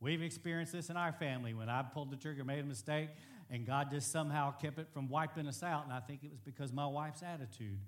We've 0.00 0.22
experienced 0.22 0.72
this 0.72 0.90
in 0.90 0.96
our 0.96 1.12
family 1.12 1.54
when 1.54 1.68
I 1.68 1.82
pulled 1.82 2.10
the 2.10 2.16
trigger, 2.16 2.44
made 2.44 2.58
a 2.58 2.64
mistake, 2.64 3.10
and 3.48 3.64
God 3.64 3.90
just 3.90 4.10
somehow 4.10 4.50
kept 4.50 4.78
it 4.78 4.88
from 4.92 5.08
wiping 5.08 5.46
us 5.46 5.62
out. 5.62 5.84
And 5.84 5.92
I 5.92 6.00
think 6.00 6.24
it 6.24 6.30
was 6.30 6.40
because 6.40 6.72
my 6.72 6.86
wife's 6.86 7.22
attitude 7.22 7.78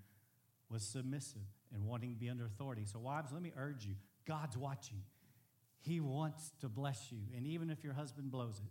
was 0.71 0.83
submissive 0.83 1.43
and 1.75 1.85
wanting 1.85 2.13
to 2.13 2.17
be 2.17 2.31
under 2.31 2.45
authority. 2.47 2.85
So, 2.87 2.99
wives, 2.99 3.33
let 3.33 3.43
me 3.43 3.53
urge 3.57 3.85
you 3.85 3.95
God's 4.27 4.57
watching. 4.57 5.03
He 5.81 6.01
wants 6.01 6.53
to 6.61 6.69
bless 6.69 7.11
you. 7.11 7.19
And 7.37 7.47
even 7.47 7.71
if 7.71 7.85
your 7.85 7.93
husband 7.93 8.31
blows 8.31 8.61
it, 8.65 8.71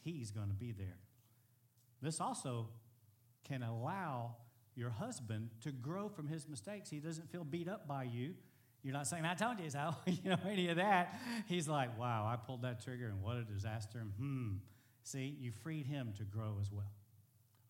He's 0.00 0.30
going 0.30 0.48
to 0.48 0.54
be 0.54 0.72
there. 0.72 0.98
This 2.02 2.20
also 2.20 2.68
can 3.44 3.62
allow 3.62 4.36
your 4.74 4.90
husband 4.90 5.50
to 5.62 5.70
grow 5.70 6.08
from 6.08 6.26
his 6.26 6.48
mistakes. 6.48 6.90
He 6.90 6.98
doesn't 6.98 7.30
feel 7.30 7.44
beat 7.44 7.68
up 7.68 7.86
by 7.86 8.04
you. 8.04 8.34
You're 8.82 8.94
not 8.94 9.06
saying, 9.06 9.24
I 9.24 9.34
told 9.34 9.60
you 9.60 9.70
so, 9.70 9.94
you 10.06 10.30
know, 10.30 10.38
any 10.48 10.68
of 10.68 10.76
that. 10.76 11.20
He's 11.46 11.68
like, 11.68 11.96
wow, 11.98 12.26
I 12.26 12.36
pulled 12.36 12.62
that 12.62 12.82
trigger 12.82 13.06
and 13.06 13.22
what 13.22 13.36
a 13.36 13.44
disaster. 13.44 14.00
Hmm. 14.18 14.54
See, 15.04 15.36
you 15.40 15.52
freed 15.52 15.86
him 15.86 16.12
to 16.18 16.24
grow 16.24 16.56
as 16.60 16.72
well. 16.72 16.90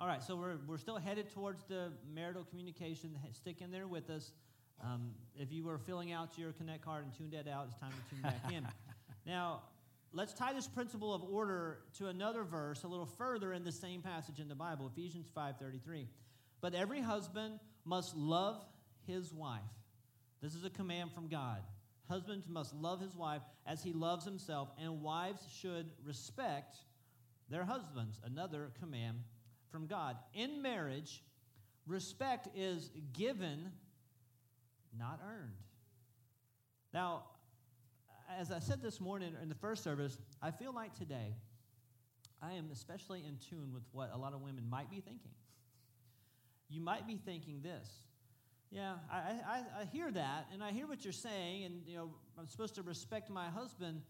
All 0.00 0.06
right, 0.06 0.22
so 0.22 0.34
we're, 0.36 0.56
we're 0.66 0.78
still 0.78 0.96
headed 0.96 1.30
towards 1.32 1.64
the 1.64 1.92
marital 2.12 2.44
communication. 2.44 3.16
Stick 3.32 3.60
in 3.60 3.70
there 3.70 3.86
with 3.86 4.10
us. 4.10 4.32
Um, 4.82 5.10
if 5.38 5.52
you 5.52 5.64
were 5.64 5.78
filling 5.78 6.12
out 6.12 6.36
your 6.36 6.52
Connect 6.52 6.84
card 6.84 7.04
and 7.04 7.14
tuned 7.14 7.32
that 7.32 7.48
out, 7.48 7.66
it's 7.70 7.78
time 7.78 7.92
to 7.92 8.14
tune 8.14 8.22
back 8.22 8.52
in. 8.52 8.66
Now, 9.24 9.60
let's 10.12 10.32
tie 10.32 10.52
this 10.52 10.68
principle 10.68 11.14
of 11.14 11.22
order 11.22 11.78
to 11.98 12.08
another 12.08 12.44
verse 12.44 12.84
a 12.84 12.88
little 12.88 13.06
further 13.06 13.52
in 13.52 13.64
the 13.64 13.72
same 13.72 14.02
passage 14.02 14.38
in 14.38 14.48
the 14.48 14.54
Bible, 14.54 14.86
Ephesians 14.86 15.28
5:33. 15.34 16.08
But 16.60 16.74
every 16.74 17.00
husband 17.00 17.58
must 17.84 18.14
love 18.16 18.64
his 19.06 19.32
wife. 19.32 19.60
This 20.40 20.54
is 20.54 20.64
a 20.64 20.70
command 20.70 21.12
from 21.12 21.28
God. 21.28 21.62
Husbands 22.08 22.48
must 22.48 22.74
love 22.74 23.00
his 23.00 23.14
wife 23.14 23.42
as 23.66 23.82
he 23.82 23.92
loves 23.92 24.24
himself, 24.24 24.70
and 24.78 25.02
wives 25.02 25.46
should 25.60 25.90
respect 26.04 26.76
their 27.48 27.64
husbands. 27.64 28.20
Another 28.24 28.70
command 28.80 29.22
from 29.70 29.86
God. 29.86 30.16
In 30.34 30.62
marriage, 30.62 31.22
respect 31.86 32.48
is 32.54 32.90
given 33.12 33.72
not 34.98 35.20
earned. 35.24 35.56
Now, 36.92 37.24
as 38.38 38.50
I 38.50 38.58
said 38.58 38.82
this 38.82 39.00
morning 39.00 39.34
in 39.42 39.48
the 39.48 39.54
first 39.54 39.82
service, 39.82 40.18
I 40.40 40.50
feel 40.50 40.72
like 40.72 40.94
today 40.94 41.34
I 42.42 42.52
am 42.52 42.70
especially 42.72 43.24
in 43.26 43.38
tune 43.48 43.72
with 43.72 43.84
what 43.92 44.10
a 44.12 44.18
lot 44.18 44.34
of 44.34 44.40
women 44.40 44.68
might 44.68 44.90
be 44.90 45.00
thinking. 45.00 45.30
You 46.68 46.80
might 46.80 47.06
be 47.06 47.16
thinking 47.16 47.60
this. 47.62 47.88
Yeah, 48.70 48.94
I, 49.10 49.16
I, 49.46 49.62
I 49.80 49.84
hear 49.92 50.10
that, 50.10 50.46
and 50.52 50.64
I 50.64 50.72
hear 50.72 50.86
what 50.86 51.04
you're 51.04 51.12
saying, 51.12 51.64
and 51.64 51.82
you 51.86 51.96
know 51.96 52.10
I'm 52.38 52.48
supposed 52.48 52.74
to 52.76 52.82
respect 52.82 53.28
my 53.28 53.50
husband, 53.50 54.00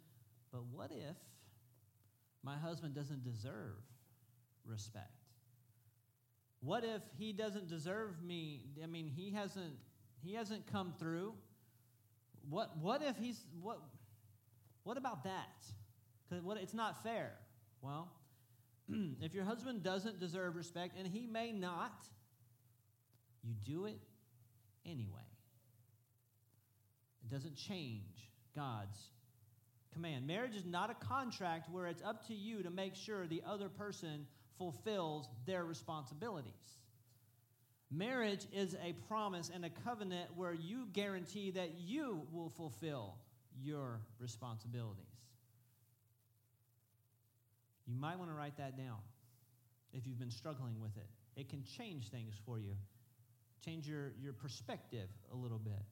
but 0.53 0.63
what 0.71 0.93
if 0.93 1.17
my 2.45 2.57
husband 2.57 2.95
doesn't 2.95 3.25
deserve 3.25 3.83
respect? 4.65 5.11
What 6.61 6.85
if 6.85 7.03
he 7.19 7.33
doesn't 7.33 7.69
deserve 7.69 8.23
me? 8.23 8.61
I 8.83 8.87
mean, 8.87 9.09
he 9.09 9.33
hasn't 9.33 9.75
he 10.23 10.35
hasn't 10.35 10.71
come 10.71 10.95
through. 10.99 11.35
What, 12.49 12.77
what 12.79 13.03
if 13.03 13.17
he's, 13.17 13.41
what, 13.61 13.81
what 14.85 14.97
about 14.97 15.25
that? 15.25 15.65
Because 16.29 16.45
it's 16.61 16.75
not 16.75 17.03
fair. 17.03 17.33
Well, 17.81 18.09
if 19.21 19.35
your 19.35 19.45
husband 19.45 19.83
doesn't 19.83 20.21
deserve 20.21 20.57
respect, 20.57 20.97
and 20.99 21.07
he 21.07 21.27
may 21.27 21.53
not, 21.53 22.07
you 23.43 23.55
do 23.65 23.87
it 23.87 23.99
anyway. 24.87 25.21
It 27.25 27.31
doesn't 27.31 27.57
change 27.57 28.31
God's 28.55 28.99
command. 29.93 30.27
Marriage 30.27 30.55
is 30.55 30.65
not 30.65 30.91
a 30.91 30.95
contract 30.95 31.71
where 31.71 31.87
it's 31.87 32.03
up 32.03 32.27
to 32.29 32.35
you 32.35 32.63
to 32.63 32.71
make 32.71 32.95
sure 32.95 33.27
the 33.27 33.43
other 33.47 33.69
person 33.69 34.27
fulfills 34.59 35.29
their 35.47 35.65
responsibilities. 35.65 36.53
Marriage 37.91 38.47
is 38.55 38.75
a 38.83 38.95
promise 39.07 39.51
and 39.55 39.65
a 39.65 39.71
covenant 39.85 40.31
where 40.35 40.55
you 40.55 40.87
guarantee 40.93 41.51
that 41.51 41.73
you 41.79 42.23
will 42.33 42.49
fulfill 42.49 43.17
your 43.61 44.01
responsibilities. 44.19 45.05
You 47.87 47.95
might 47.95 48.19
want 48.19 48.31
to 48.31 48.35
write 48.35 48.57
that 48.59 48.77
down 48.77 48.99
if 49.93 50.07
you've 50.07 50.19
been 50.19 50.31
struggling 50.31 50.81
with 50.81 50.97
it. 50.97 51.09
It 51.37 51.49
can 51.49 51.65
change 51.65 52.09
things 52.09 52.35
for 52.45 52.59
you, 52.59 52.75
change 53.65 53.89
your, 53.89 54.13
your 54.23 54.33
perspective 54.33 55.09
a 55.33 55.37
little 55.37 55.59
bit. 55.59 55.83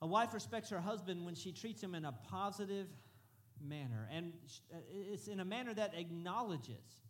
A 0.00 0.06
wife 0.06 0.34
respects 0.34 0.70
her 0.70 0.80
husband 0.80 1.24
when 1.24 1.34
she 1.34 1.52
treats 1.52 1.82
him 1.82 1.94
in 1.94 2.04
a 2.04 2.12
positive 2.28 2.88
manner, 3.64 4.08
and 4.12 4.32
uh, 4.74 4.78
it's 4.90 5.28
in 5.28 5.38
a 5.38 5.44
manner 5.44 5.72
that 5.74 5.94
acknowledges 5.96 7.02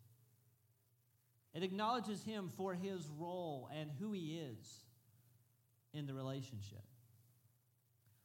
it 1.54 1.62
acknowledges 1.62 2.22
him 2.22 2.48
for 2.56 2.74
his 2.74 3.08
role 3.18 3.68
and 3.78 3.90
who 4.00 4.12
he 4.12 4.38
is 4.38 4.84
in 5.92 6.06
the 6.06 6.14
relationship. 6.14 6.82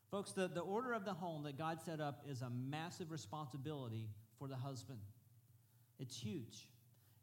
Folks, 0.09 0.31
the, 0.31 0.47
the 0.47 0.61
order 0.61 0.93
of 0.93 1.03
the 1.03 1.13
home 1.13 1.43
that 1.43 1.57
God 1.57 1.81
set 1.81 1.99
up 1.99 2.23
is 2.29 2.41
a 2.41 2.49
massive 2.49 3.11
responsibility 3.11 4.09
for 4.39 4.47
the 4.47 4.55
husband. 4.55 4.99
It's 5.99 6.17
huge. 6.17 6.67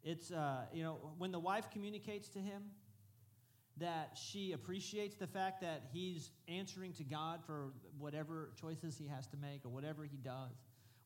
It's, 0.03 0.31
uh, 0.31 0.67
you 0.73 0.83
know, 0.83 0.99
when 1.17 1.33
the 1.33 1.39
wife 1.39 1.71
communicates 1.71 2.29
to 2.31 2.39
him 2.39 2.63
that 3.79 4.19
she 4.23 4.53
appreciates 4.53 5.17
the 5.17 5.27
fact 5.27 5.63
that 5.63 5.85
he's 5.93 6.31
answering 6.47 6.93
to 6.93 7.05
God 7.05 7.41
for 7.45 7.73
whatever 7.99 8.51
choices 8.61 8.97
he 8.99 9.09
has 9.09 9.27
to 9.29 9.37
make 9.37 9.65
or 9.65 9.71
whatever 9.71 10.05
he 10.05 10.19
does. 10.19 10.53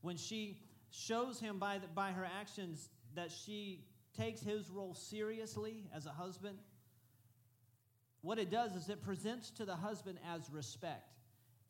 When 0.03 0.17
she 0.17 0.59
shows 0.91 1.41
him 1.41 1.59
by, 1.59 1.79
the, 1.79 1.87
by 1.89 2.11
her 2.11 2.27
actions 2.39 2.91
that 3.15 3.31
she 3.31 3.85
takes 4.17 4.41
his 4.41 4.69
role 4.69 4.95
seriously 4.95 5.85
as 5.95 6.07
a 6.07 6.11
husband, 6.11 6.59
what 8.21 8.39
it 8.39 8.51
does 8.51 8.75
is 8.75 8.89
it 8.89 9.03
presents 9.03 9.51
to 9.51 9.65
the 9.65 9.77
husband 9.77 10.19
as 10.35 10.51
respect. 10.51 11.18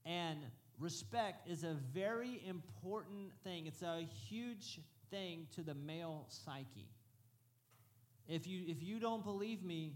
And 0.04 0.38
respect 0.78 1.48
is 1.48 1.64
a 1.64 1.76
very 1.92 2.40
important 2.46 3.32
thing, 3.44 3.66
it's 3.66 3.82
a 3.82 4.06
huge 4.28 4.80
thing 5.10 5.46
to 5.54 5.62
the 5.62 5.74
male 5.74 6.26
psyche. 6.28 6.88
If 8.28 8.46
you, 8.46 8.62
if 8.66 8.82
you 8.82 9.00
don't 9.00 9.24
believe 9.24 9.62
me, 9.62 9.94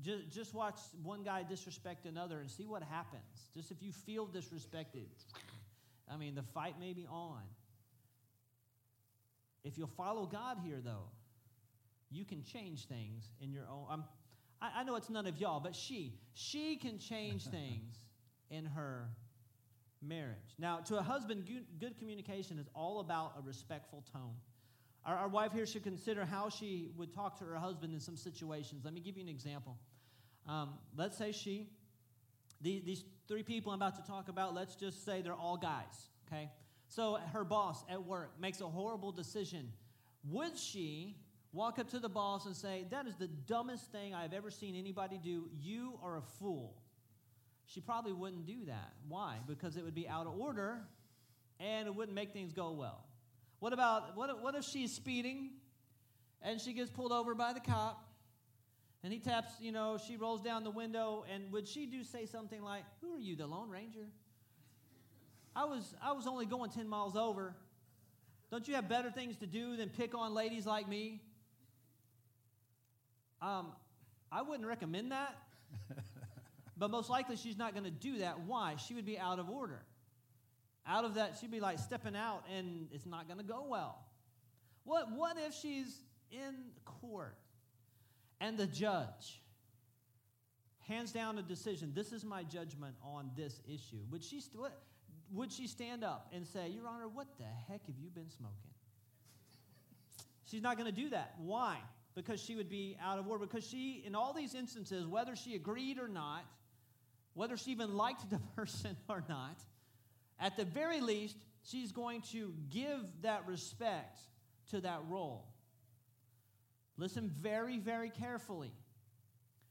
just, 0.00 0.30
just 0.30 0.54
watch 0.54 0.78
one 1.02 1.24
guy 1.24 1.42
disrespect 1.42 2.06
another 2.06 2.38
and 2.38 2.48
see 2.48 2.66
what 2.66 2.82
happens. 2.82 3.48
Just 3.52 3.72
if 3.72 3.82
you 3.82 3.90
feel 3.90 4.26
disrespected, 4.26 5.08
I 6.08 6.16
mean, 6.16 6.36
the 6.36 6.42
fight 6.42 6.78
may 6.78 6.92
be 6.92 7.06
on. 7.10 7.42
If 9.64 9.76
you'll 9.76 9.88
follow 9.88 10.26
God 10.26 10.58
here, 10.64 10.80
though, 10.82 11.08
you 12.10 12.24
can 12.24 12.42
change 12.42 12.86
things 12.86 13.30
in 13.40 13.52
your 13.52 13.66
own. 13.70 13.86
I'm, 13.90 14.04
I, 14.62 14.80
I 14.80 14.84
know 14.84 14.96
it's 14.96 15.10
none 15.10 15.26
of 15.26 15.38
y'all, 15.38 15.60
but 15.60 15.74
she, 15.74 16.14
she 16.32 16.76
can 16.76 16.98
change 16.98 17.44
things 17.50 17.96
in 18.50 18.64
her 18.64 19.08
marriage. 20.02 20.54
Now, 20.58 20.78
to 20.78 20.98
a 20.98 21.02
husband, 21.02 21.48
good, 21.78 21.98
communication 21.98 22.58
is 22.58 22.68
all 22.74 23.00
about 23.00 23.34
a 23.38 23.42
respectful 23.42 24.04
tone. 24.12 24.34
Our, 25.04 25.16
our, 25.16 25.28
wife 25.28 25.52
here 25.52 25.66
should 25.66 25.82
consider 25.82 26.24
how 26.24 26.50
she 26.50 26.90
would 26.96 27.12
talk 27.14 27.38
to 27.38 27.44
her 27.44 27.56
husband 27.56 27.94
in 27.94 28.00
some 28.00 28.16
situations. 28.16 28.84
Let 28.84 28.92
me 28.92 29.00
give 29.00 29.16
you 29.16 29.22
an 29.22 29.28
example. 29.28 29.78
Um, 30.46 30.74
let's 30.96 31.16
say 31.16 31.32
she, 31.32 31.68
the, 32.60 32.82
these 32.84 33.04
three 33.28 33.42
people 33.42 33.72
I'm 33.72 33.80
about 33.80 33.96
to 33.96 34.10
talk 34.10 34.28
about, 34.28 34.54
let's 34.54 34.74
just 34.74 35.04
say 35.04 35.22
they're 35.22 35.32
all 35.32 35.56
guys, 35.56 36.08
okay? 36.26 36.50
So 36.88 37.18
her 37.32 37.44
boss 37.44 37.84
at 37.88 38.04
work 38.04 38.32
makes 38.38 38.60
a 38.60 38.66
horrible 38.66 39.12
decision. 39.12 39.72
Would 40.28 40.58
she 40.58 41.16
walk 41.52 41.78
up 41.78 41.88
to 41.90 41.98
the 41.98 42.08
boss 42.08 42.46
and 42.46 42.54
say, 42.54 42.86
That 42.90 43.06
is 43.06 43.16
the 43.16 43.28
dumbest 43.28 43.90
thing 43.92 44.14
I've 44.14 44.32
ever 44.32 44.50
seen 44.50 44.74
anybody 44.74 45.18
do. 45.22 45.48
You 45.60 45.98
are 46.02 46.18
a 46.18 46.22
fool. 46.22 46.74
She 47.72 47.80
probably 47.80 48.12
wouldn't 48.12 48.46
do 48.46 48.64
that. 48.66 48.92
Why? 49.08 49.36
Because 49.46 49.76
it 49.76 49.84
would 49.84 49.94
be 49.94 50.08
out 50.08 50.26
of 50.26 50.38
order 50.40 50.80
and 51.60 51.86
it 51.86 51.94
wouldn't 51.94 52.16
make 52.16 52.32
things 52.32 52.52
go 52.52 52.72
well. 52.72 53.04
What 53.60 53.72
about, 53.72 54.16
what, 54.16 54.42
what 54.42 54.56
if 54.56 54.64
she's 54.64 54.92
speeding 54.92 55.50
and 56.42 56.60
she 56.60 56.72
gets 56.72 56.90
pulled 56.90 57.12
over 57.12 57.32
by 57.36 57.52
the 57.52 57.60
cop 57.60 58.02
and 59.04 59.12
he 59.12 59.20
taps, 59.20 59.52
you 59.60 59.70
know, 59.70 59.98
she 60.04 60.16
rolls 60.16 60.40
down 60.40 60.64
the 60.64 60.70
window 60.70 61.24
and 61.32 61.52
would 61.52 61.68
she 61.68 61.86
do 61.86 62.02
say 62.02 62.26
something 62.26 62.60
like, 62.60 62.82
Who 63.02 63.14
are 63.14 63.20
you, 63.20 63.36
the 63.36 63.46
Lone 63.46 63.70
Ranger? 63.70 64.08
I 65.54 65.66
was, 65.66 65.94
I 66.02 66.10
was 66.12 66.26
only 66.26 66.46
going 66.46 66.70
10 66.70 66.88
miles 66.88 67.14
over. 67.14 67.54
Don't 68.50 68.66
you 68.66 68.74
have 68.74 68.88
better 68.88 69.12
things 69.12 69.36
to 69.36 69.46
do 69.46 69.76
than 69.76 69.90
pick 69.90 70.16
on 70.16 70.34
ladies 70.34 70.66
like 70.66 70.88
me? 70.88 71.22
Um, 73.40 73.68
I 74.32 74.42
wouldn't 74.42 74.66
recommend 74.66 75.12
that. 75.12 75.36
but 76.80 76.90
most 76.90 77.10
likely 77.10 77.36
she's 77.36 77.58
not 77.58 77.74
going 77.74 77.84
to 77.84 77.90
do 77.90 78.18
that. 78.18 78.40
Why? 78.46 78.76
She 78.76 78.94
would 78.94 79.04
be 79.04 79.18
out 79.18 79.38
of 79.38 79.50
order. 79.50 79.82
Out 80.86 81.04
of 81.04 81.14
that, 81.14 81.36
she'd 81.38 81.50
be 81.50 81.60
like 81.60 81.78
stepping 81.78 82.16
out 82.16 82.42
and 82.56 82.88
it's 82.90 83.04
not 83.04 83.28
going 83.28 83.38
to 83.38 83.44
go 83.44 83.66
well. 83.68 84.02
What, 84.84 85.12
what 85.12 85.36
if 85.38 85.52
she's 85.52 85.94
in 86.32 86.54
court 86.86 87.36
and 88.40 88.56
the 88.56 88.66
judge 88.66 89.42
hands 90.88 91.12
down 91.12 91.36
a 91.36 91.42
decision? 91.42 91.92
This 91.94 92.12
is 92.12 92.24
my 92.24 92.42
judgment 92.44 92.94
on 93.04 93.30
this 93.36 93.60
issue. 93.68 94.00
Would 94.10 94.24
she, 94.24 94.40
st- 94.40 94.72
would 95.30 95.52
she 95.52 95.66
stand 95.66 96.02
up 96.02 96.32
and 96.32 96.46
say, 96.46 96.68
Your 96.68 96.88
Honor, 96.88 97.08
what 97.08 97.26
the 97.36 97.44
heck 97.68 97.86
have 97.86 97.98
you 97.98 98.08
been 98.08 98.30
smoking? 98.30 98.56
She's 100.50 100.62
not 100.62 100.78
going 100.78 100.92
to 100.92 100.98
do 100.98 101.10
that. 101.10 101.34
Why? 101.36 101.76
Because 102.14 102.40
she 102.40 102.56
would 102.56 102.70
be 102.70 102.96
out 103.04 103.18
of 103.18 103.28
order. 103.28 103.44
Because 103.44 103.68
she, 103.68 104.02
in 104.06 104.14
all 104.14 104.32
these 104.32 104.54
instances, 104.54 105.06
whether 105.06 105.36
she 105.36 105.54
agreed 105.54 105.98
or 105.98 106.08
not, 106.08 106.46
whether 107.34 107.56
she 107.56 107.70
even 107.70 107.96
liked 107.96 108.28
the 108.30 108.38
person 108.56 108.96
or 109.08 109.24
not, 109.28 109.60
at 110.38 110.56
the 110.56 110.64
very 110.64 111.00
least, 111.00 111.36
she's 111.64 111.92
going 111.92 112.22
to 112.32 112.52
give 112.70 113.00
that 113.22 113.46
respect 113.46 114.18
to 114.70 114.80
that 114.80 115.00
role. 115.08 115.44
Listen 116.96 117.30
very, 117.40 117.78
very 117.78 118.10
carefully. 118.10 118.72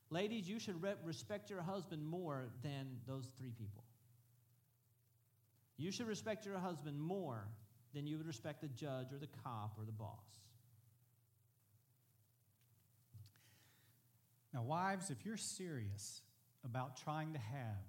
Ladies, 0.09 0.47
you 0.47 0.59
should 0.59 0.81
re- 0.81 0.95
respect 1.03 1.49
your 1.49 1.61
husband 1.61 2.03
more 2.03 2.49
than 2.63 2.97
those 3.07 3.29
three 3.37 3.51
people. 3.51 3.83
You 5.77 5.91
should 5.91 6.07
respect 6.07 6.45
your 6.45 6.57
husband 6.57 6.99
more 6.99 7.47
than 7.93 8.07
you 8.07 8.17
would 8.17 8.27
respect 8.27 8.61
the 8.61 8.67
judge 8.67 9.13
or 9.13 9.17
the 9.17 9.29
cop 9.43 9.73
or 9.77 9.85
the 9.85 9.91
boss. 9.91 10.25
Now, 14.53 14.63
wives, 14.63 15.11
if 15.11 15.25
you're 15.25 15.37
serious 15.37 16.21
about 16.63 16.97
trying 16.97 17.33
to 17.33 17.39
have 17.39 17.83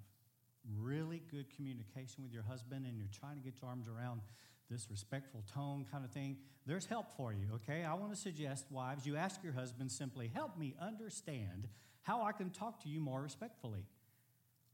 really 0.79 1.21
good 1.31 1.45
communication 1.55 2.23
with 2.23 2.31
your 2.31 2.43
husband 2.43 2.85
and 2.85 2.97
you're 2.97 3.07
trying 3.19 3.35
to 3.35 3.41
get 3.41 3.55
your 3.61 3.69
arms 3.69 3.87
around 3.87 4.21
this 4.69 4.87
respectful 4.89 5.43
tone 5.53 5.85
kind 5.91 6.05
of 6.05 6.11
thing, 6.11 6.37
there's 6.65 6.85
help 6.85 7.11
for 7.17 7.33
you, 7.33 7.47
okay? 7.55 7.83
I 7.83 7.93
want 7.95 8.13
to 8.13 8.19
suggest, 8.19 8.65
wives, 8.71 9.05
you 9.05 9.17
ask 9.17 9.43
your 9.43 9.53
husband 9.53 9.91
simply, 9.91 10.31
help 10.33 10.57
me 10.57 10.75
understand 10.81 11.67
how 12.03 12.23
I 12.23 12.31
can 12.31 12.49
talk 12.49 12.81
to 12.83 12.89
you 12.89 13.01
more 13.01 13.21
respectfully. 13.21 13.85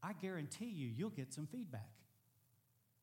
I 0.02 0.12
guarantee 0.12 0.66
you, 0.66 0.88
you'll 0.96 1.10
get 1.10 1.34
some 1.34 1.46
feedback. 1.46 1.90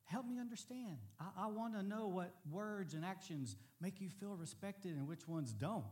Help 0.05 0.27
me 0.27 0.39
understand. 0.39 0.97
I, 1.19 1.45
I 1.45 1.47
want 1.47 1.73
to 1.73 1.83
know 1.83 2.07
what 2.07 2.31
words 2.49 2.93
and 2.93 3.03
actions 3.03 3.57
make 3.81 3.99
you 3.99 4.09
feel 4.09 4.35
respected 4.35 4.95
and 4.95 5.07
which 5.07 5.27
ones 5.27 5.51
don't. 5.51 5.83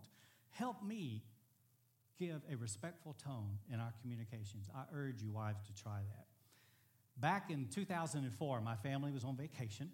Help 0.51 0.83
me 0.83 1.23
give 2.19 2.41
a 2.51 2.55
respectful 2.55 3.15
tone 3.23 3.57
in 3.71 3.79
our 3.79 3.93
communications. 4.01 4.69
I 4.75 4.83
urge 4.95 5.21
you, 5.21 5.31
wives, 5.31 5.61
to 5.67 5.73
try 5.81 5.99
that. 6.15 6.25
Back 7.19 7.51
in 7.51 7.67
2004, 7.67 8.61
my 8.61 8.75
family 8.75 9.11
was 9.11 9.23
on 9.23 9.35
vacation, 9.35 9.91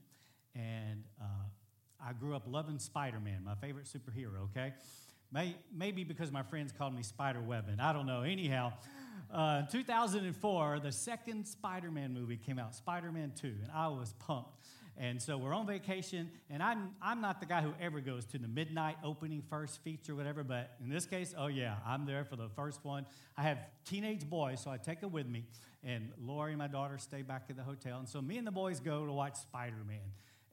and 0.56 1.04
uh, 1.22 1.26
I 2.04 2.14
grew 2.14 2.36
up 2.36 2.44
loving 2.48 2.80
Spider 2.80 3.20
Man, 3.20 3.44
my 3.44 3.56
favorite 3.56 3.86
superhero, 3.86 4.44
okay? 4.52 4.74
May, 5.32 5.56
maybe 5.76 6.04
because 6.04 6.32
my 6.32 6.44
friends 6.44 6.72
called 6.72 6.96
me 6.96 7.04
Spider 7.04 7.40
Webbin. 7.40 7.80
I 7.80 7.94
don't 7.94 8.08
know. 8.08 8.24
Anyhow, 8.24 8.74
uh, 9.32 9.64
2004, 9.64 10.80
the 10.80 10.92
second 10.92 11.46
Spider 11.46 11.92
Man 11.92 12.14
movie 12.14 12.38
came 12.38 12.58
out, 12.58 12.74
Spider 12.74 13.12
Man 13.12 13.32
2, 13.40 13.48
and 13.48 13.72
I 13.74 13.90
was 13.90 14.14
pumped. 14.20 14.66
And 15.02 15.22
so 15.22 15.38
we're 15.38 15.54
on 15.54 15.66
vacation, 15.66 16.30
and 16.50 16.62
I'm, 16.62 16.90
I'm 17.02 17.22
not 17.22 17.40
the 17.40 17.46
guy 17.46 17.62
who 17.62 17.72
ever 17.80 18.02
goes 18.02 18.26
to 18.26 18.38
the 18.38 18.50
midnight 18.50 18.98
opening 19.02 19.42
first 19.50 19.82
feature, 19.82 20.14
whatever, 20.14 20.44
but 20.44 20.72
in 20.84 20.90
this 20.90 21.06
case, 21.06 21.34
oh 21.38 21.48
yeah, 21.48 21.76
I'm 21.88 22.06
there 22.06 22.26
for 22.26 22.36
the 22.36 22.50
first 22.50 22.84
one. 22.84 23.06
I 23.38 23.44
have 23.44 23.60
teenage 23.86 24.30
boys, 24.30 24.60
so 24.62 24.70
I 24.70 24.76
take 24.76 25.00
them 25.00 25.14
with 25.14 25.26
me, 25.26 25.46
and 25.86 26.12
Lori 26.22 26.52
and 26.52 26.58
my 26.58 26.68
daughter 26.68 26.98
stay 26.98 27.22
back 27.22 27.46
at 27.50 27.56
the 27.56 27.64
hotel. 27.64 28.00
And 28.00 28.10
so 28.10 28.22
me 28.22 28.38
and 28.38 28.46
the 28.46 28.52
boys 28.52 28.82
go 28.82 29.06
to 29.06 29.14
watch 29.14 29.38
Spider 29.38 29.84
Man. 29.88 30.00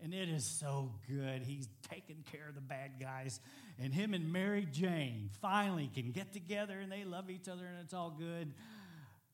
And 0.01 0.15
it 0.15 0.29
is 0.29 0.45
so 0.45 0.93
good. 1.09 1.43
He's 1.43 1.69
taking 1.91 2.23
care 2.31 2.49
of 2.49 2.55
the 2.55 2.61
bad 2.61 3.01
guys. 3.01 3.41
And 3.81 3.93
him 3.93 4.15
and 4.15 4.33
Mary 4.33 4.69
Jane 4.71 5.31
finally 5.41 5.91
can 5.93 6.13
get 6.13 6.33
together 6.33 6.79
and 6.79 6.93
they 6.93 7.05
love 7.05 7.31
each 7.31 7.49
other 7.49 7.65
and 7.65 7.79
it's 7.83 7.95
all 7.95 8.11
good 8.11 8.53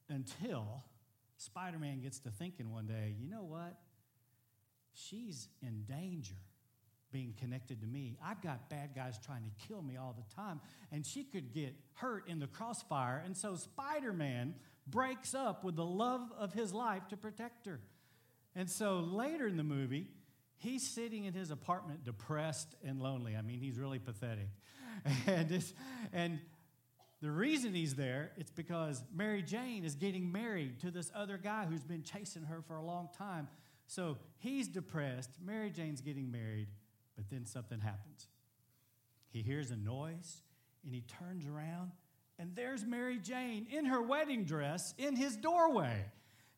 until 0.09 0.85
Spider 1.37 1.81
Man 1.81 2.01
gets 2.01 2.20
to 2.20 2.31
thinking 2.31 2.70
one 2.70 2.87
day, 2.87 3.16
you 3.20 3.29
know 3.29 3.42
what? 3.42 3.77
She's 4.94 5.48
in 5.62 5.85
danger 5.85 6.35
being 7.12 7.35
connected 7.38 7.81
to 7.83 7.87
me. 7.87 8.16
I've 8.24 8.40
got 8.40 8.70
bad 8.70 8.90
guys 8.96 9.18
trying 9.24 9.44
to 9.44 9.66
kill 9.68 9.83
me 9.83 9.96
all 9.96 10.16
the 10.16 10.35
time, 10.35 10.61
and 10.90 11.05
she 11.05 11.24
could 11.24 11.52
get 11.52 11.74
hurt 11.94 12.26
in 12.28 12.38
the 12.38 12.46
crossfire. 12.46 13.22
And 13.24 13.37
so 13.37 13.55
Spider 13.55 14.12
Man 14.12 14.55
breaks 14.87 15.35
up 15.35 15.62
with 15.62 15.76
the 15.76 15.85
love 15.85 16.33
of 16.38 16.52
his 16.52 16.72
life 16.72 17.07
to 17.09 17.16
protect 17.16 17.66
her. 17.66 17.81
And 18.57 18.68
so 18.68 19.00
later 19.00 19.46
in 19.46 19.57
the 19.57 19.62
movie, 19.62 20.09
he's 20.57 20.87
sitting 20.87 21.24
in 21.24 21.35
his 21.35 21.50
apartment 21.50 22.05
depressed 22.05 22.74
and 22.85 23.00
lonely. 23.00 23.37
I 23.37 23.42
mean, 23.42 23.61
he's 23.61 23.78
really 23.78 23.98
pathetic. 23.98 24.48
And, 25.26 25.64
and 26.12 26.38
the 27.22 27.31
reason 27.31 27.74
he's 27.74 27.94
there, 27.94 28.31
it's 28.37 28.50
because 28.50 29.02
Mary 29.12 29.42
Jane 29.42 29.85
is 29.85 29.94
getting 29.94 30.31
married 30.31 30.81
to 30.81 30.90
this 30.90 31.11
other 31.14 31.38
guy 31.38 31.64
who's 31.64 31.83
been 31.83 32.02
chasing 32.02 32.44
her 32.44 32.62
for 32.62 32.76
a 32.76 32.83
long 32.83 33.09
time. 33.16 33.48
So 33.94 34.16
he's 34.38 34.68
depressed. 34.68 35.33
Mary 35.44 35.68
Jane's 35.68 36.00
getting 36.00 36.31
married, 36.33 36.68
but 37.14 37.28
then 37.28 37.44
something 37.44 37.78
happens. 37.78 38.26
He 39.28 39.42
hears 39.42 39.70
a 39.70 39.76
noise 39.76 40.40
and 40.83 40.94
he 40.94 41.02
turns 41.02 41.46
around, 41.46 41.92
and 42.38 42.57
there's 42.57 42.87
Mary 42.87 43.18
Jane 43.18 43.66
in 43.70 43.85
her 43.85 44.00
wedding 44.00 44.44
dress 44.44 44.94
in 44.96 45.14
his 45.14 45.37
doorway. 45.37 46.07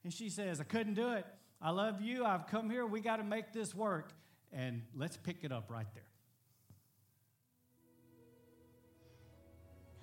And 0.04 0.12
she 0.12 0.28
says, 0.30 0.60
I 0.60 0.64
couldn't 0.64 0.94
do 0.94 1.10
it. 1.14 1.26
I 1.60 1.70
love 1.70 2.00
you. 2.00 2.24
I've 2.24 2.46
come 2.46 2.70
here. 2.70 2.86
We 2.86 3.00
got 3.00 3.16
to 3.16 3.24
make 3.24 3.52
this 3.52 3.74
work. 3.74 4.12
And 4.52 4.82
let's 4.94 5.16
pick 5.16 5.38
it 5.42 5.50
up 5.50 5.72
right 5.72 5.92
there. 5.92 6.04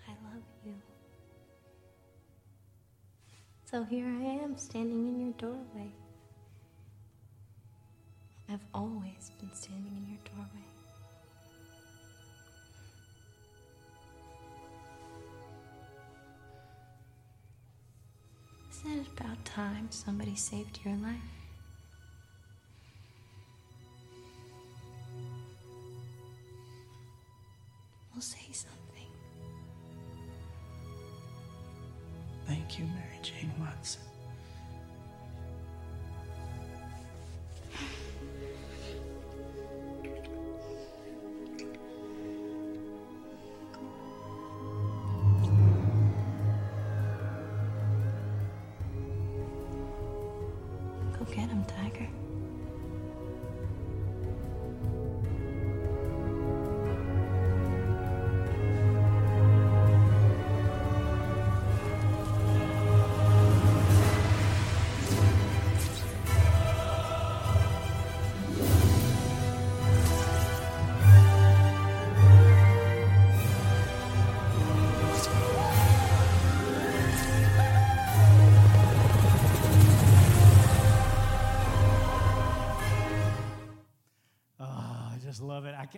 I 0.06 0.12
love 0.34 0.44
you. 0.65 0.74
So 3.63 3.84
here 3.86 4.06
I 4.06 4.44
am 4.44 4.58
standing 4.58 5.08
in 5.08 5.20
your 5.22 5.34
doorway. 5.38 5.94
I've 8.52 8.60
always 8.74 9.32
been 9.40 9.54
standing 9.54 9.94
in 9.96 10.10
your 10.10 10.20
doorway. 10.26 10.66
Isn't 18.72 19.06
it 19.06 19.08
about 19.18 19.46
time 19.46 19.88
somebody 19.90 20.36
saved 20.36 20.80
your 20.84 20.96
life? 20.96 21.40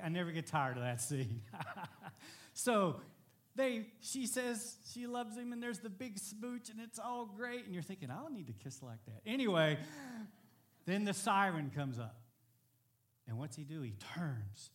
I 0.04 0.10
never 0.10 0.32
get 0.32 0.48
tired 0.48 0.78
of 0.78 0.84
that 0.84 1.02
scene. 1.02 1.42
so 2.54 2.98
they, 3.56 3.88
she 4.02 4.26
says 4.28 4.76
she 4.92 5.08
loves 5.08 5.38
him, 5.38 5.54
and 5.54 5.63
there's 5.63 5.80
the 5.80 5.89
big 5.89 6.20
smooch, 6.20 6.70
and 6.70 6.80
it's 6.80 7.00
all 7.00 7.26
great. 7.26 7.66
And 7.66 7.74
you're 7.74 7.84
thinking, 7.84 8.10
I 8.12 8.16
don't 8.16 8.34
need 8.34 8.48
to 8.48 8.54
kiss 8.54 8.84
like 8.84 9.04
that. 9.06 9.22
Anyway, 9.26 9.78
then 10.86 11.06
the 11.06 11.13
siren 11.13 11.72
comes 11.74 12.00
up. 12.00 12.18
And 13.28 13.38
what's 13.38 13.56
he 13.56 13.63
do? 13.63 13.82
He 13.82 13.94
turns 14.16 14.72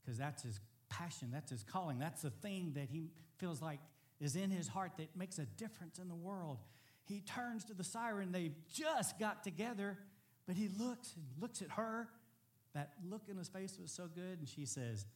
because 0.00 0.18
that's 0.18 0.42
his 0.42 0.60
passion, 0.88 1.30
that's 1.32 1.50
his 1.50 1.62
calling, 1.62 1.98
that's 1.98 2.22
the 2.22 2.30
thing 2.30 2.72
that 2.74 2.88
he 2.90 3.10
feels 3.38 3.60
like 3.60 3.80
is 4.20 4.36
in 4.36 4.50
his 4.50 4.68
heart 4.68 4.92
that 4.98 5.08
makes 5.16 5.38
a 5.38 5.44
difference 5.44 5.98
in 5.98 6.08
the 6.08 6.14
world. 6.14 6.58
He 7.04 7.20
turns 7.20 7.64
to 7.64 7.74
the 7.74 7.84
siren. 7.84 8.30
They've 8.30 8.54
just 8.72 9.18
got 9.18 9.42
together, 9.42 9.98
but 10.46 10.56
he 10.56 10.68
looks 10.78 11.14
and 11.16 11.24
looks 11.40 11.60
at 11.60 11.70
her. 11.72 12.08
That 12.74 12.92
look 13.08 13.22
in 13.28 13.36
his 13.36 13.48
face 13.48 13.78
was 13.80 13.92
so 13.92 14.08
good, 14.14 14.38
and 14.38 14.48
she 14.48 14.64
says, 14.64 15.06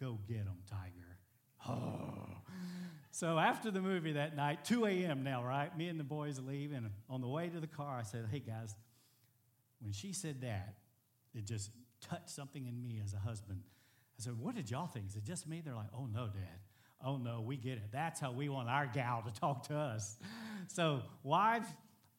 Go 0.00 0.18
get 0.26 0.38
him, 0.38 0.58
Tiger. 0.68 1.18
Oh. 1.68 2.28
So 3.10 3.38
after 3.38 3.70
the 3.70 3.80
movie 3.80 4.12
that 4.12 4.36
night, 4.36 4.64
2 4.64 4.86
a.m. 4.86 5.24
now, 5.24 5.42
right? 5.42 5.76
Me 5.76 5.88
and 5.88 5.98
the 5.98 6.04
boys 6.04 6.38
leave, 6.38 6.72
and 6.72 6.90
on 7.10 7.20
the 7.20 7.26
way 7.26 7.48
to 7.48 7.58
the 7.58 7.66
car, 7.66 7.98
I 7.98 8.02
said, 8.02 8.26
Hey 8.30 8.40
guys, 8.40 8.74
when 9.80 9.92
she 9.92 10.12
said 10.12 10.42
that, 10.42 10.74
it 11.34 11.44
just 11.44 11.70
touched 12.00 12.30
something 12.30 12.66
in 12.66 12.80
me 12.80 13.00
as 13.02 13.14
a 13.14 13.18
husband. 13.18 13.62
I 14.18 14.22
said, 14.22 14.38
What 14.38 14.54
did 14.54 14.70
y'all 14.70 14.86
think? 14.86 15.06
Is 15.08 15.16
it 15.16 15.24
just 15.24 15.48
me? 15.48 15.62
They're 15.64 15.74
like, 15.74 15.90
Oh 15.96 16.06
no, 16.06 16.26
Dad. 16.26 16.60
Oh 17.04 17.16
no, 17.16 17.40
we 17.40 17.56
get 17.56 17.72
it. 17.72 17.90
That's 17.92 18.20
how 18.20 18.32
we 18.32 18.48
want 18.48 18.68
our 18.68 18.86
gal 18.86 19.22
to 19.26 19.40
talk 19.40 19.66
to 19.68 19.76
us. 19.76 20.16
So, 20.66 21.02
wives, 21.22 21.68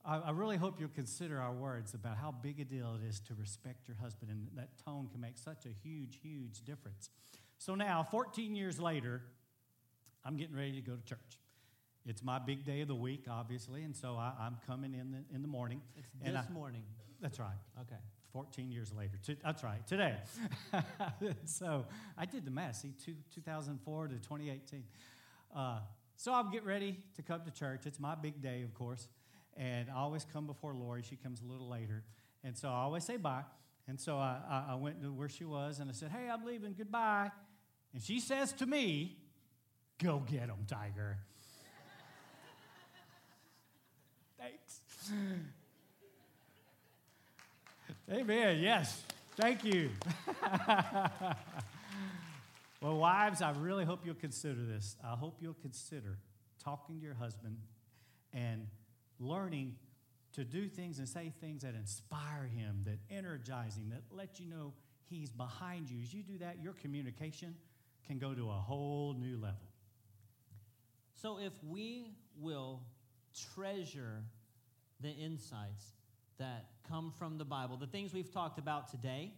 I, 0.09 0.31
really 0.31 0.57
hope 0.57 0.79
you'll 0.79 0.89
consider 0.89 1.39
our 1.39 1.53
words 1.53 1.93
about 1.93 2.17
how 2.17 2.31
big 2.31 2.59
a 2.59 2.65
deal 2.65 2.97
it 3.01 3.07
is 3.07 3.19
to 3.21 3.35
respect 3.35 3.87
your 3.87 3.97
husband, 3.97 4.31
and 4.31 4.47
that 4.55 4.69
tone 4.83 5.07
can 5.11 5.21
make 5.21 5.37
such 5.37 5.65
a 5.65 5.69
huge, 5.83 6.19
huge 6.21 6.61
difference. 6.65 7.11
So 7.59 7.75
now, 7.75 8.03
14 8.09 8.55
years 8.55 8.79
later, 8.79 9.21
I'm 10.25 10.35
getting 10.35 10.55
ready 10.55 10.73
to 10.73 10.81
go 10.81 10.95
to 10.95 11.03
church. 11.03 11.37
It's 12.05 12.23
my 12.23 12.39
big 12.39 12.65
day 12.65 12.81
of 12.81 12.87
the 12.87 12.95
week, 12.95 13.25
obviously, 13.29 13.83
and 13.83 13.95
so 13.95 14.15
I, 14.15 14.33
am 14.47 14.57
coming 14.65 14.93
in 14.95 15.11
the, 15.11 15.35
in 15.35 15.41
the 15.43 15.47
morning. 15.47 15.81
It's 15.95 16.07
this 16.23 16.45
I, 16.49 16.53
morning. 16.53 16.83
That's 17.21 17.39
right. 17.39 17.57
Okay. 17.81 17.99
14 18.33 18.71
years 18.71 18.91
later. 18.91 19.17
That's 19.43 19.63
right, 19.63 19.85
today. 19.85 20.15
so 21.45 21.85
I 22.17 22.25
did 22.25 22.45
the 22.45 22.51
math, 22.51 22.77
see, 22.77 22.93
two, 23.03 23.15
2004 23.33 24.07
to 24.07 24.15
2018. 24.15 24.83
Uh, 25.55 25.79
so 26.15 26.33
I'll 26.33 26.49
get 26.49 26.65
ready 26.65 26.97
to 27.15 27.21
come 27.21 27.41
to 27.45 27.51
church. 27.51 27.85
It's 27.85 27.99
my 27.99 28.15
big 28.15 28.41
day, 28.41 28.61
of 28.63 28.73
course. 28.73 29.07
And 29.59 29.89
I 29.89 29.97
always 29.97 30.25
come 30.31 30.47
before 30.47 30.73
Lori. 30.73 31.03
She 31.07 31.17
comes 31.17 31.41
a 31.41 31.51
little 31.51 31.67
later. 31.67 32.03
And 32.45 32.57
so 32.57 32.69
I 32.69 32.77
always 32.83 33.03
say 33.03 33.17
bye. 33.17 33.43
And 33.87 33.99
so 33.99 34.17
I, 34.17 34.63
I 34.69 34.75
went 34.75 35.01
to 35.03 35.11
where 35.11 35.27
she 35.27 35.43
was 35.43 35.79
and 35.79 35.89
I 35.89 35.93
said, 35.93 36.11
Hey, 36.11 36.29
I'm 36.29 36.45
leaving. 36.45 36.73
Goodbye. 36.77 37.29
And 37.93 38.01
she 38.01 38.21
says 38.21 38.53
to 38.53 38.65
me, 38.65 39.17
Go 40.01 40.23
get 40.25 40.43
him, 40.43 40.65
Tiger. 40.65 41.17
Thanks. 44.39 44.79
Amen. 48.09 48.59
Yes. 48.61 49.03
Thank 49.35 49.65
you. 49.65 49.89
well, 52.81 52.97
wives, 52.97 53.41
I 53.41 53.51
really 53.51 53.83
hope 53.83 54.05
you'll 54.05 54.15
consider 54.15 54.63
this. 54.65 54.95
I 55.03 55.15
hope 55.15 55.37
you'll 55.41 55.57
consider 55.61 56.17
talking 56.63 56.97
to 56.99 57.01
your 57.03 57.15
husband 57.15 57.57
and 58.33 58.67
learning 59.19 59.75
to 60.33 60.43
do 60.43 60.67
things 60.67 60.99
and 60.99 61.07
say 61.07 61.33
things 61.41 61.63
that 61.63 61.75
inspire 61.75 62.49
him, 62.55 62.83
that 62.85 62.99
energize 63.13 63.75
him, 63.75 63.89
that 63.89 64.03
let 64.11 64.39
you 64.39 64.45
know 64.45 64.73
he's 65.09 65.31
behind 65.31 65.89
you. 65.89 66.01
As 66.01 66.13
you 66.13 66.23
do 66.23 66.37
that, 66.39 66.61
your 66.61 66.73
communication 66.73 67.55
can 68.07 68.19
go 68.19 68.33
to 68.33 68.49
a 68.49 68.53
whole 68.53 69.13
new 69.13 69.35
level. 69.37 69.57
So 71.15 71.39
if 71.39 71.53
we 71.67 72.11
will 72.39 72.81
treasure 73.53 74.23
the 75.01 75.09
insights 75.09 75.93
that 76.37 76.65
come 76.87 77.11
from 77.17 77.37
the 77.37 77.45
Bible, 77.45 77.77
the 77.77 77.87
things 77.87 78.13
we've 78.13 78.31
talked 78.31 78.57
about 78.57 78.89
today 78.89 79.33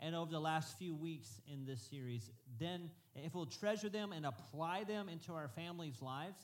and 0.00 0.14
over 0.14 0.30
the 0.30 0.40
last 0.40 0.78
few 0.78 0.94
weeks 0.94 1.40
in 1.52 1.66
this 1.66 1.82
series, 1.82 2.30
then 2.58 2.90
if 3.14 3.34
we'll 3.34 3.46
treasure 3.46 3.88
them 3.88 4.12
and 4.12 4.24
apply 4.24 4.84
them 4.84 5.08
into 5.08 5.32
our 5.32 5.48
families' 5.48 6.00
lives, 6.00 6.38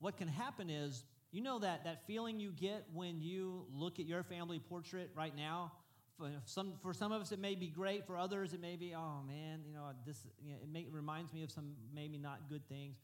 what 0.00 0.16
can 0.16 0.28
happen 0.28 0.68
is, 0.68 1.04
you 1.34 1.42
know 1.42 1.58
that, 1.58 1.84
that 1.84 2.06
feeling 2.06 2.38
you 2.38 2.52
get 2.52 2.84
when 2.92 3.20
you 3.20 3.66
look 3.72 3.98
at 3.98 4.06
your 4.06 4.22
family 4.22 4.58
portrait 4.58 5.10
right 5.16 5.34
now? 5.36 5.72
For 6.16 6.30
some, 6.44 6.74
for 6.80 6.94
some 6.94 7.10
of 7.10 7.20
us, 7.20 7.32
it 7.32 7.40
may 7.40 7.56
be 7.56 7.66
great. 7.66 8.06
For 8.06 8.16
others, 8.16 8.52
it 8.52 8.60
may 8.60 8.76
be, 8.76 8.94
oh 8.94 9.22
man, 9.26 9.62
you 9.66 9.74
know, 9.74 9.88
this 10.06 10.26
you 10.44 10.52
know, 10.52 10.58
it, 10.62 10.68
may, 10.72 10.80
it 10.80 10.92
reminds 10.92 11.32
me 11.32 11.42
of 11.42 11.50
some 11.50 11.72
maybe 11.92 12.18
not 12.18 12.48
good 12.48 12.68
things. 12.68 12.98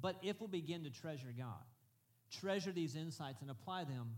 But 0.00 0.16
if 0.22 0.40
we'll 0.40 0.48
begin 0.48 0.84
to 0.84 0.90
treasure 0.90 1.34
God, 1.36 1.62
treasure 2.30 2.72
these 2.72 2.96
insights 2.96 3.42
and 3.42 3.50
apply 3.50 3.84
them, 3.84 4.16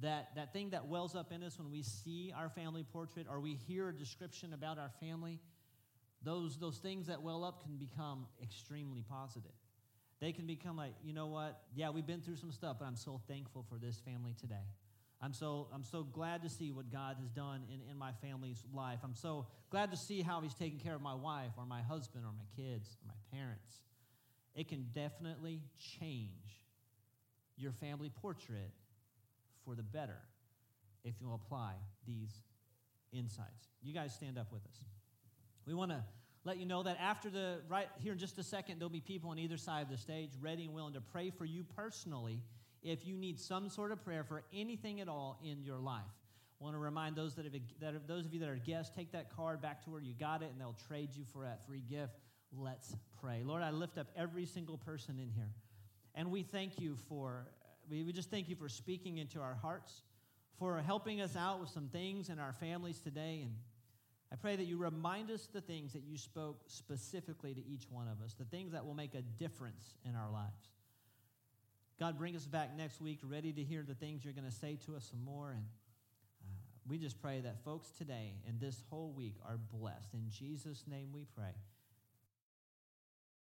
that, 0.00 0.28
that 0.36 0.52
thing 0.52 0.70
that 0.70 0.86
wells 0.86 1.16
up 1.16 1.32
in 1.32 1.42
us 1.42 1.58
when 1.58 1.70
we 1.70 1.82
see 1.82 2.32
our 2.36 2.48
family 2.48 2.84
portrait 2.92 3.26
or 3.28 3.40
we 3.40 3.54
hear 3.54 3.88
a 3.88 3.92
description 3.92 4.52
about 4.52 4.78
our 4.78 4.90
family, 5.00 5.40
those, 6.22 6.58
those 6.58 6.78
things 6.78 7.08
that 7.08 7.22
well 7.22 7.44
up 7.44 7.62
can 7.62 7.76
become 7.76 8.26
extremely 8.42 9.02
positive. 9.08 9.50
They 10.20 10.32
can 10.32 10.46
become 10.46 10.76
like, 10.76 10.94
you 11.02 11.12
know 11.12 11.26
what? 11.26 11.60
Yeah, 11.74 11.90
we've 11.90 12.06
been 12.06 12.20
through 12.20 12.36
some 12.36 12.52
stuff, 12.52 12.76
but 12.78 12.86
I'm 12.86 12.96
so 12.96 13.20
thankful 13.28 13.64
for 13.68 13.78
this 13.78 13.98
family 13.98 14.34
today. 14.40 14.66
I'm 15.20 15.32
so, 15.32 15.68
I'm 15.72 15.84
so 15.84 16.02
glad 16.02 16.42
to 16.42 16.50
see 16.50 16.70
what 16.70 16.90
God 16.92 17.16
has 17.18 17.30
done 17.30 17.62
in, 17.72 17.80
in 17.90 17.96
my 17.96 18.12
family's 18.22 18.62
life. 18.74 18.98
I'm 19.02 19.14
so 19.14 19.46
glad 19.70 19.90
to 19.90 19.96
see 19.96 20.22
how 20.22 20.40
He's 20.40 20.54
taking 20.54 20.78
care 20.78 20.94
of 20.94 21.02
my 21.02 21.14
wife 21.14 21.52
or 21.56 21.64
my 21.66 21.82
husband 21.82 22.24
or 22.24 22.32
my 22.32 22.44
kids 22.62 22.96
or 23.02 23.08
my 23.08 23.38
parents. 23.38 23.80
It 24.54 24.68
can 24.68 24.86
definitely 24.94 25.62
change 25.98 26.62
your 27.56 27.72
family 27.72 28.10
portrait 28.10 28.70
for 29.64 29.74
the 29.74 29.82
better 29.82 30.18
if 31.04 31.14
you'll 31.20 31.34
apply 31.34 31.72
these 32.06 32.42
insights. 33.12 33.68
You 33.82 33.94
guys 33.94 34.14
stand 34.14 34.38
up 34.38 34.52
with 34.52 34.62
us. 34.66 34.80
We 35.66 35.74
want 35.74 35.90
to 35.90 36.04
let 36.44 36.58
you 36.58 36.66
know 36.66 36.82
that 36.82 36.98
after 37.00 37.30
the, 37.30 37.60
right 37.68 37.88
here 37.98 38.12
in 38.12 38.18
just 38.18 38.38
a 38.38 38.42
second, 38.42 38.78
there'll 38.78 38.90
be 38.90 39.00
people 39.00 39.30
on 39.30 39.38
either 39.38 39.56
side 39.56 39.82
of 39.82 39.88
the 39.88 39.96
stage 39.96 40.30
ready 40.40 40.64
and 40.64 40.74
willing 40.74 40.94
to 40.94 41.00
pray 41.00 41.30
for 41.30 41.44
you 41.44 41.64
personally 41.76 42.42
if 42.82 43.06
you 43.06 43.16
need 43.16 43.40
some 43.40 43.70
sort 43.70 43.92
of 43.92 44.04
prayer 44.04 44.24
for 44.24 44.42
anything 44.52 45.00
at 45.00 45.08
all 45.08 45.38
in 45.42 45.62
your 45.62 45.78
life. 45.78 46.02
I 46.60 46.64
want 46.64 46.76
to 46.76 46.80
remind 46.80 47.16
those 47.16 47.34
that, 47.34 47.44
have, 47.46 47.54
that 47.80 47.94
have, 47.94 48.06
those 48.06 48.26
of 48.26 48.34
you 48.34 48.40
that 48.40 48.48
are 48.48 48.56
guests, 48.56 48.94
take 48.94 49.12
that 49.12 49.34
card 49.34 49.60
back 49.60 49.82
to 49.84 49.90
where 49.90 50.00
you 50.00 50.14
got 50.14 50.42
it, 50.42 50.50
and 50.52 50.60
they'll 50.60 50.76
trade 50.86 51.10
you 51.14 51.24
for 51.32 51.42
that 51.44 51.66
free 51.66 51.82
gift. 51.88 52.14
Let's 52.56 52.94
pray. 53.20 53.42
Lord, 53.44 53.62
I 53.62 53.70
lift 53.70 53.98
up 53.98 54.06
every 54.16 54.46
single 54.46 54.78
person 54.78 55.18
in 55.18 55.30
here, 55.30 55.50
and 56.14 56.30
we 56.30 56.42
thank 56.42 56.78
you 56.78 56.96
for 57.08 57.46
we, 57.90 58.02
we 58.02 58.12
just 58.12 58.30
thank 58.30 58.48
you 58.48 58.56
for 58.56 58.68
speaking 58.68 59.18
into 59.18 59.40
our 59.40 59.54
hearts, 59.54 60.02
for 60.58 60.80
helping 60.80 61.20
us 61.20 61.36
out 61.36 61.60
with 61.60 61.68
some 61.68 61.88
things 61.88 62.28
in 62.28 62.38
our 62.38 62.52
families 62.52 62.98
today. 62.98 63.40
And 63.42 63.54
I 64.34 64.36
pray 64.36 64.56
that 64.56 64.64
you 64.64 64.78
remind 64.78 65.30
us 65.30 65.46
the 65.52 65.60
things 65.60 65.92
that 65.92 66.02
you 66.02 66.18
spoke 66.18 66.58
specifically 66.66 67.54
to 67.54 67.64
each 67.68 67.84
one 67.88 68.08
of 68.08 68.20
us, 68.24 68.34
the 68.34 68.44
things 68.44 68.72
that 68.72 68.84
will 68.84 68.94
make 68.94 69.14
a 69.14 69.22
difference 69.22 69.94
in 70.04 70.16
our 70.16 70.28
lives. 70.28 70.72
God, 72.00 72.18
bring 72.18 72.34
us 72.34 72.44
back 72.44 72.76
next 72.76 73.00
week 73.00 73.20
ready 73.22 73.52
to 73.52 73.62
hear 73.62 73.84
the 73.86 73.94
things 73.94 74.24
you're 74.24 74.34
going 74.34 74.44
to 74.44 74.50
say 74.50 74.76
to 74.86 74.96
us 74.96 75.08
some 75.08 75.24
more. 75.24 75.52
And 75.52 75.62
uh, 76.42 76.50
we 76.88 76.98
just 76.98 77.22
pray 77.22 77.42
that 77.42 77.62
folks 77.64 77.90
today 77.90 78.32
and 78.48 78.58
this 78.58 78.82
whole 78.90 79.12
week 79.12 79.36
are 79.46 79.56
blessed. 79.72 80.12
In 80.14 80.28
Jesus' 80.28 80.82
name 80.88 81.10
we 81.12 81.26
pray. 81.36 81.54